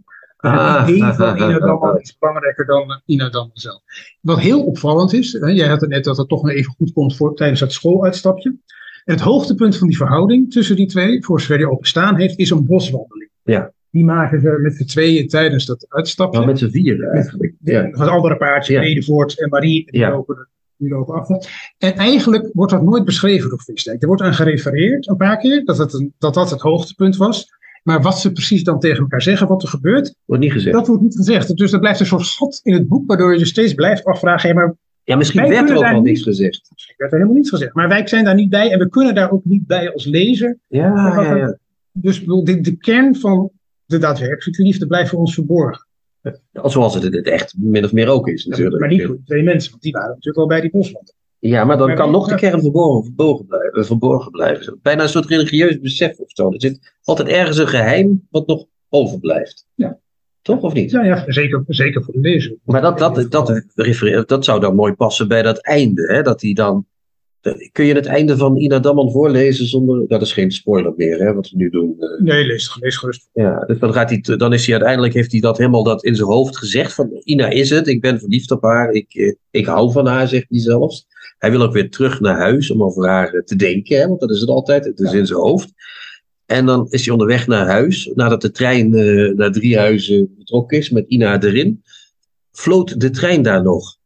[0.50, 2.00] Dus Ah, het idee van Ina Damman ah.
[2.00, 3.82] is belangrijker dan eh, Ina Damman zelf.
[4.20, 6.92] Wat heel opvallend is, hè, jij had het net dat het toch nog even goed
[6.92, 8.56] komt voor, tijdens het schooluitstapje.
[9.04, 12.50] Het hoogtepunt van die verhouding tussen die twee, voor zover die al bestaan heeft, is
[12.50, 13.30] een boswandeling.
[13.42, 13.72] Ja.
[13.90, 16.38] Die maken ze met z'n tweeën tijdens dat uitstapje.
[16.38, 17.54] Nou, met z'n vieren eigenlijk.
[17.58, 17.88] De- Ja.
[17.90, 18.80] Van het andere paardje, Ja.
[18.80, 20.10] Redevoort en Marie, die, Ja.
[20.10, 21.72] lopen, die lopen achter.
[21.78, 24.00] En eigenlijk wordt dat nooit beschreven door Visdijk.
[24.02, 27.46] Er wordt aan gerefereerd een paar keer, dat, het een, dat dat het hoogtepunt was.
[27.84, 30.74] Maar wat ze precies dan tegen elkaar zeggen, wat er gebeurt, Wordt niet gezegd.
[30.76, 31.56] dat wordt niet gezegd.
[31.56, 34.54] Dus dat blijft een soort gat in het boek, waardoor je je steeds blijft afvragen,
[34.54, 34.74] maar
[35.04, 36.70] Ja, misschien werd er ook niet- niks gezegd.
[36.88, 37.74] ik werd er helemaal niets gezegd.
[37.74, 40.58] Maar wij zijn daar niet bij en we kunnen daar ook niet bij als lezer.
[40.68, 41.58] Ja, ja, ja.
[41.92, 43.50] Dus de, de kern van
[43.86, 45.86] de daadwerkelijke liefde blijft voor ons verborgen.
[46.52, 48.80] Zoals het het echt min of meer ook is natuurlijk.
[48.80, 51.14] Maar niet voor die twee mensen, want die waren natuurlijk al bij die boswand.
[51.48, 54.78] Ja, maar dan Maar kan nog de kern verborgen, verborgen, blijven, verborgen blijven.
[54.82, 56.50] Bijna een soort religieus besef of zo.
[56.50, 59.66] Er zit altijd ergens een geheim wat nog overblijft.
[59.74, 59.98] Ja.
[60.42, 60.90] Toch of niet?
[60.90, 62.56] Ja, ja zeker, zeker voor de lezer.
[62.64, 63.62] Maar dat, dat, dat,
[64.26, 66.12] dat zou dan mooi passen bij dat einde.
[66.12, 66.22] Hè?
[66.22, 66.86] Dat hij dan.
[67.72, 70.08] Kun je het einde van Ina Damman voorlezen zonder.
[70.08, 71.96] Dat is geen spoiler meer, hè, wat we nu doen.
[71.98, 72.20] eh.
[72.22, 73.28] Nee, lees, lees gerust.
[73.32, 76.14] Ja, dus dan, gaat hij, dan is hij uiteindelijk, heeft hij dat helemaal dat in
[76.14, 76.94] zijn hoofd gezegd.
[76.94, 80.28] Van Ina is het, ik ben verliefd op haar, ik, eh, ik hou van haar,
[80.28, 81.06] zegt hij zelfs.
[81.38, 84.20] Hij wil ook weer terug naar huis om over haar eh, te denken, hè, want
[84.20, 85.72] dat is het altijd, het is in zijn hoofd.
[86.46, 90.90] En dan is hij onderweg naar huis, nadat de trein eh, naar Driehuizen vertrokken is,
[90.90, 91.82] met Ina erin.
[92.52, 93.96] Floot de trein daar nog.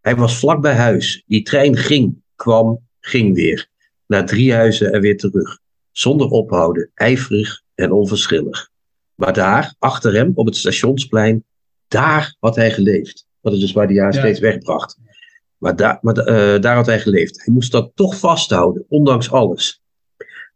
[0.00, 1.22] Hij was vlak bij huis.
[1.26, 3.68] Die trein ging, kwam, ging weer.
[4.06, 5.58] Naar Driehuizen en weer terug.
[5.90, 8.68] Zonder ophouden, ijverig en onverschillig.
[9.14, 11.44] Maar daar, achter hem, op het stationsplein,
[11.88, 13.26] daar had hij geleefd.
[13.40, 14.18] Dat is dus waar hij haar Ja.
[14.18, 14.98] steeds wegbracht.
[15.58, 17.44] Maar, eh, daar had hij geleefd.
[17.44, 19.82] Hij moest dat toch vasthouden, ondanks alles.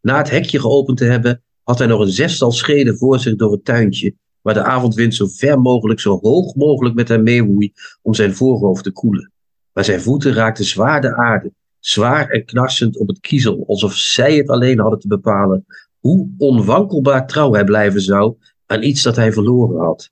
[0.01, 3.53] Na het hekje geopend te hebben, had hij nog een zestal schreden voor zich door
[3.53, 7.73] het tuintje, waar de avondwind zo ver mogelijk, zo hoog mogelijk met hem meewoei
[8.03, 9.33] om zijn voorhoofd te koelen.
[9.73, 14.37] Maar zijn voeten raakten zwaar de aarde, zwaar en knarsend op het kiezel, alsof zij
[14.37, 15.67] het alleen hadden te bepalen
[16.01, 18.37] hoe onwankelbaar trouw hij blijven zou
[18.67, 20.11] aan iets dat hij verloren had.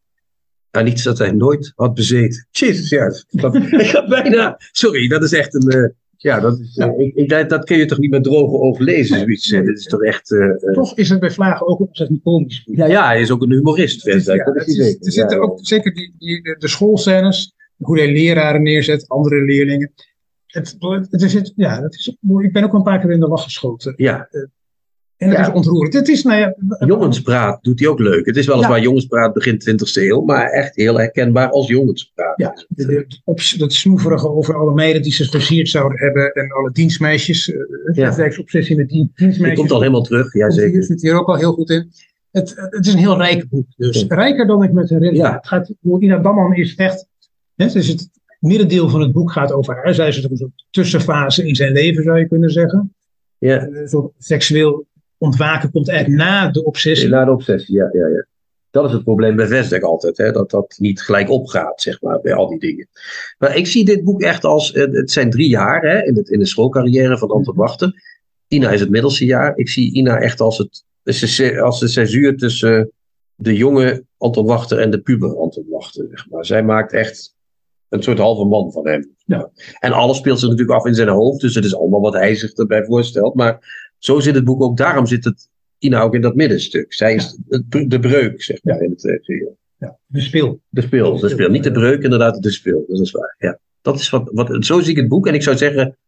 [0.71, 2.47] Aan iets dat hij nooit had bezeten.
[2.51, 3.13] Jezus, ja.
[3.31, 4.57] Dat, ik ga bijna.
[4.73, 5.69] Sorry, dat is echt een.
[5.71, 8.57] eh, ja, dat, is, eh, ik, ik, dat, dat kun je toch niet met droge
[8.59, 9.49] ogen lezen, zoiets.
[9.49, 10.33] Dit is toch echt.
[10.33, 12.63] eh, Toch is het bij Vlagen ook ontzettend komisch.
[12.65, 14.07] ja, ja, hij is ook een humorist.
[14.07, 15.07] Is- ja, dat is zeker.
[15.07, 19.93] er zitten ook zeker die, die, de, de schoolscènes, hoe hij leraren neerzet, andere leerlingen.
[20.47, 20.77] Het,
[21.11, 23.43] het is, het- ja, dat is, ik ben ook een paar keer in de lach
[23.43, 23.95] geschoten.
[23.97, 24.29] Ja,
[25.19, 25.47] En dat Ja.
[25.49, 25.95] is ontroerend.
[25.95, 26.55] Het is, nou ja,
[26.87, 28.27] jongenspraat doet hij ook leuk.
[28.27, 32.33] Het is weliswaar jongenspraat begin 20e eeuw, maar echt heel herkenbaar als jongenspraat.
[32.37, 36.53] Ja, de, de, op, dat snoeverige over alle meiden die ze versierd zouden hebben en
[36.53, 37.49] alle dienstmeisjes.
[37.49, 37.57] Uh,
[37.93, 38.31] Ja.
[38.39, 39.59] obsessie met dien- Die dienstmeisjes.
[39.59, 40.83] komt al helemaal terug, ja hier, zeker.
[40.83, 41.91] zit hier ook al heel goed in.
[42.31, 43.67] Het, het is een heel rijk boek.
[43.77, 44.15] Dus Ja.
[44.17, 45.15] rijker dan ik me herinner.
[45.15, 45.35] Ja.
[45.35, 47.07] Het gaat, Ina Damman is echt.
[47.55, 48.09] Hè, dus het,
[48.41, 49.95] middendeel van het boek gaat over haar.
[49.95, 52.93] Zij is een soort tussenfase in zijn leven, zou je kunnen zeggen.
[53.39, 54.87] Ja, Een soort seksueel
[55.19, 57.09] ontwaken komt eigenlijk na de obsessie.
[57.09, 58.27] na de obsessie, ja, ja, ja.
[58.71, 60.33] Dat is het probleem bij Vesdek altijd, hè?
[60.33, 62.89] dat dat niet gelijk opgaat, zeg maar, bij al die dingen.
[63.39, 66.29] Maar ik zie dit boek echt als, eh, het zijn drie jaar hè, in, het,
[66.29, 68.03] in de schoolcarrière van Anton Wachter.
[68.49, 69.57] Ina is het middelste jaar.
[69.57, 70.85] Ik zie Ina echt als, het,
[71.61, 72.93] als de censuur tussen
[73.35, 76.07] de jonge Anton Wachter en de puber Anton Wachter.
[76.11, 76.47] Zeg maar.
[76.47, 77.37] Zij maakt echt
[77.89, 79.15] een soort halve man van hem.
[79.25, 79.51] Ja.
[79.81, 82.35] En alles speelt zich natuurlijk af in zijn hoofd, dus het is allemaal wat hij
[82.35, 83.35] zich erbij voorstelt.
[83.35, 86.93] Maar zo zit het boek ook, daarom zit het Ina ook in dat middenstuk.
[86.93, 89.59] Zij is de, de breuk, zeg maar, in het eh, geheel.
[89.77, 90.61] Ja, de speel.
[90.69, 91.51] De speel, de speel.
[91.51, 92.85] Niet de breuk, inderdaad, de speel.
[92.89, 93.59] Dat is waar, ja.
[93.83, 95.27] Dat is wat, wat, zo zie ik het boek.
[95.27, 95.99] En ik zou zeggen,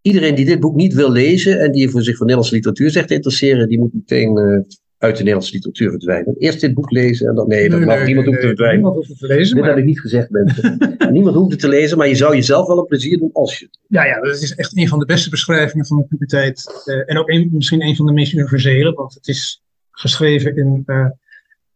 [0.00, 3.08] iedereen die dit boek niet wil lezen en die voor zich voor Nederlandse literatuur zegt
[3.08, 4.60] te interesseren, die moet meteen eh,
[4.98, 6.34] uit de Nederlandse literatuur verdwijnen.
[6.38, 8.76] Eerst dit boek lezen en dan, nee, dat mag niemand hoeft te verdwijnen.
[8.76, 9.54] Niemand hoeft het te lezen.
[9.54, 10.78] Dit Maar, heb ik niet gezegd, mensen.
[11.12, 13.64] niemand hoeft het te lezen, maar je zou jezelf wel een plezier doen als je
[13.64, 16.82] het ja, ja, dat is echt een van de beste beschrijvingen van de puberteit.
[16.84, 20.82] eh, en ook een, misschien een van de meest universele, want het is geschreven in
[20.86, 21.06] eh,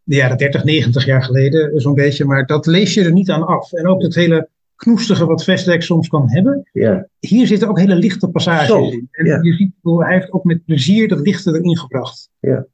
[0.02, 2.24] de jaren 30, 90 jaar geleden, zo'n beetje.
[2.24, 3.72] Maar dat lees je er niet aan af.
[3.72, 6.68] En ook het hele knoestige wat Vestek soms kan hebben.
[6.72, 9.08] Ja, Hier zitten ook hele lichte passages Zo, in.
[9.10, 9.38] En ja.
[9.42, 12.28] je ziet, hij heeft ook met plezier dat lichte erin gebracht.
[12.40, 12.66] Ja.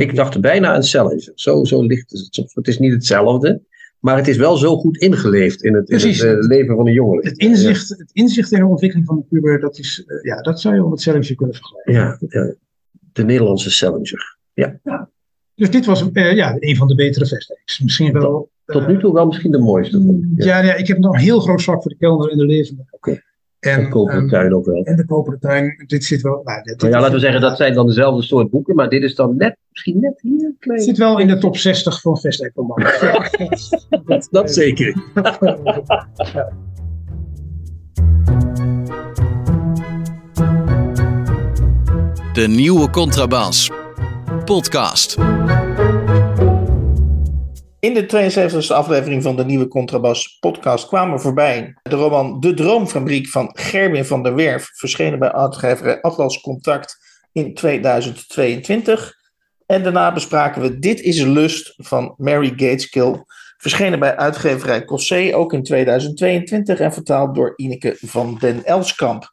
[0.00, 1.32] Ik dacht bijna aan Challenger.
[1.34, 2.54] Zo, zo licht is het soms.
[2.54, 3.62] Het is niet hetzelfde,
[3.98, 7.24] maar het is wel zo goed ingeleefd in het, in eh, leven van een jongeling.
[7.24, 10.60] Het inzicht, het inzicht in de ontwikkeling van de puber, dat, is, eh, ja, dat
[10.60, 11.92] zou je met Challenger kunnen vergelijken.
[11.92, 12.54] Ja, ja.
[13.12, 14.36] de Nederlandse Challenger.
[15.54, 17.80] Dus dit was eh, ja, een van de betere Vesteks.
[17.80, 18.52] Misschien wel.
[18.64, 19.98] Tot nu toe wel misschien de mooiste.
[20.36, 20.44] ik.
[20.44, 22.84] Ja, ja, ik heb nog een heel groot zwak voor de kelder en de levende.
[22.90, 23.22] Oké.
[23.64, 24.84] En, Dat koperen ehm, tuin ook wel.
[24.84, 25.84] en de koperen tuin.
[25.86, 26.40] Dit zit wel.
[26.44, 28.88] Nou, dit, Maar dit ja, laten we zeggen, dat zijn dan dezelfde soort boeken, maar
[28.88, 30.80] dit is dan net, misschien net hier klein.
[30.80, 32.16] zit wel in de top 60 van
[32.54, 32.92] romanen.
[34.06, 34.92] Dat, dat zeker.
[42.32, 43.70] De nieuwe contrabas.
[44.44, 45.16] Podcast.
[47.84, 53.28] In de 72e aflevering van de nieuwe Contrabas podcast kwamen voorbij de roman De Droomfabriek
[53.28, 56.98] van Gerwin van der Werf, verschenen bij uitgeverij Atlas Contact
[57.32, 59.14] in 2022.
[59.66, 63.24] En daarna bespraken we Dit is Lust van Mary Gateskill,
[63.56, 69.32] verschenen bij uitgeverij Cossé ook in 2022 en vertaald door Ineke van den Elskamp.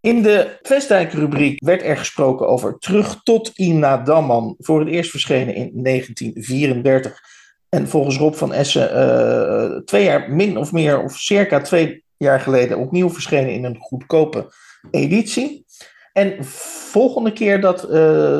[0.00, 5.54] In de Vestdijk-rubriek werd er gesproken over Terug tot Ina Damman, voor het eerst verschenen
[5.54, 7.34] in 1934.
[7.76, 12.40] En volgens Rob van Essen eh, twee jaar min of meer, of circa twee jaar
[12.40, 14.52] geleden, opnieuw verschenen in een goedkope
[14.90, 15.64] editie.
[16.12, 16.44] En
[16.90, 17.90] volgende keer dat eh,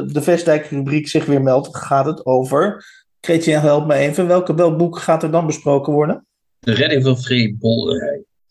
[0.06, 2.84] de Vestdijk-rubriek zich weer meldt, gaat het over.
[3.20, 4.26] Kretje, help me even.
[4.26, 6.26] Welke, welk boek gaat er dan besproken worden?
[6.58, 7.56] De redding van Free.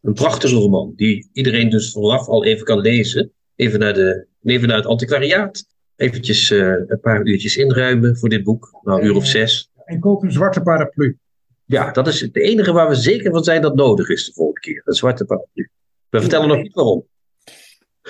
[0.01, 3.31] Een prachtige roman, die iedereen dus vooraf al even kan lezen.
[3.55, 5.65] Even naar, de, even naar het antiquariaat.
[5.95, 8.79] Eventjes eh, een paar uurtjes inruimen voor dit boek.
[8.83, 9.69] Nou, een uur of zes.
[9.85, 11.17] En koop een zwarte paraplu.
[11.65, 14.59] Ja, dat is het enige waar we zeker van zijn dat nodig is de volgende
[14.59, 14.81] keer.
[14.85, 15.69] Een zwarte paraplu.
[16.09, 17.05] We vertellen nog niet waarom.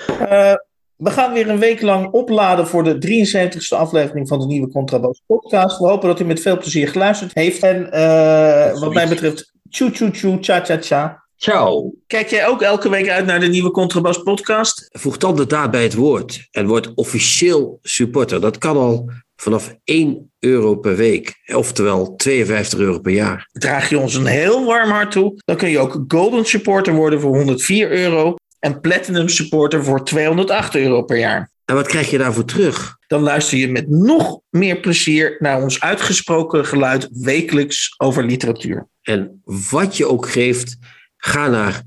[0.06, 0.54] Eh,
[0.96, 5.22] we gaan weer een week lang opladen voor de 73ste aflevering van de nieuwe Contrabas
[5.26, 5.78] podcast.
[5.78, 7.62] We hopen dat u met veel plezier geluisterd heeft.
[7.62, 11.24] En eh, wat mij betreft, tjoe tjoe tjoe, cha cha cha.
[11.36, 11.94] Ciao.
[12.06, 14.88] Kijk jij ook elke week uit naar de nieuwe Contrabas podcast?
[14.92, 18.40] Voeg dan de daad bij het woord en word officieel supporter.
[18.40, 23.48] Dat kan al vanaf 1 euro per week, oftewel 52 euro per jaar.
[23.52, 27.20] Draag je ons een heel warm hart toe, dan kun je ook Golden Supporter worden
[27.20, 31.50] voor 104 euro en Platinum Supporter voor 208 euro per jaar.
[31.64, 32.96] En wat krijg je daarvoor terug?
[33.06, 38.88] Dan luister je met nog meer plezier naar ons uitgesproken geluid wekelijks over literatuur.
[39.02, 40.76] En wat je ook geeft,
[41.16, 41.82] ga naar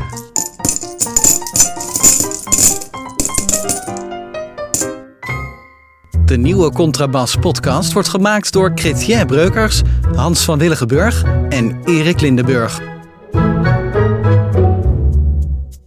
[6.24, 9.82] De nieuwe Contrabas podcast wordt gemaakt door Chrétien Breukers,
[10.14, 12.80] Hans van Willigenburg en Erik Lindenburg.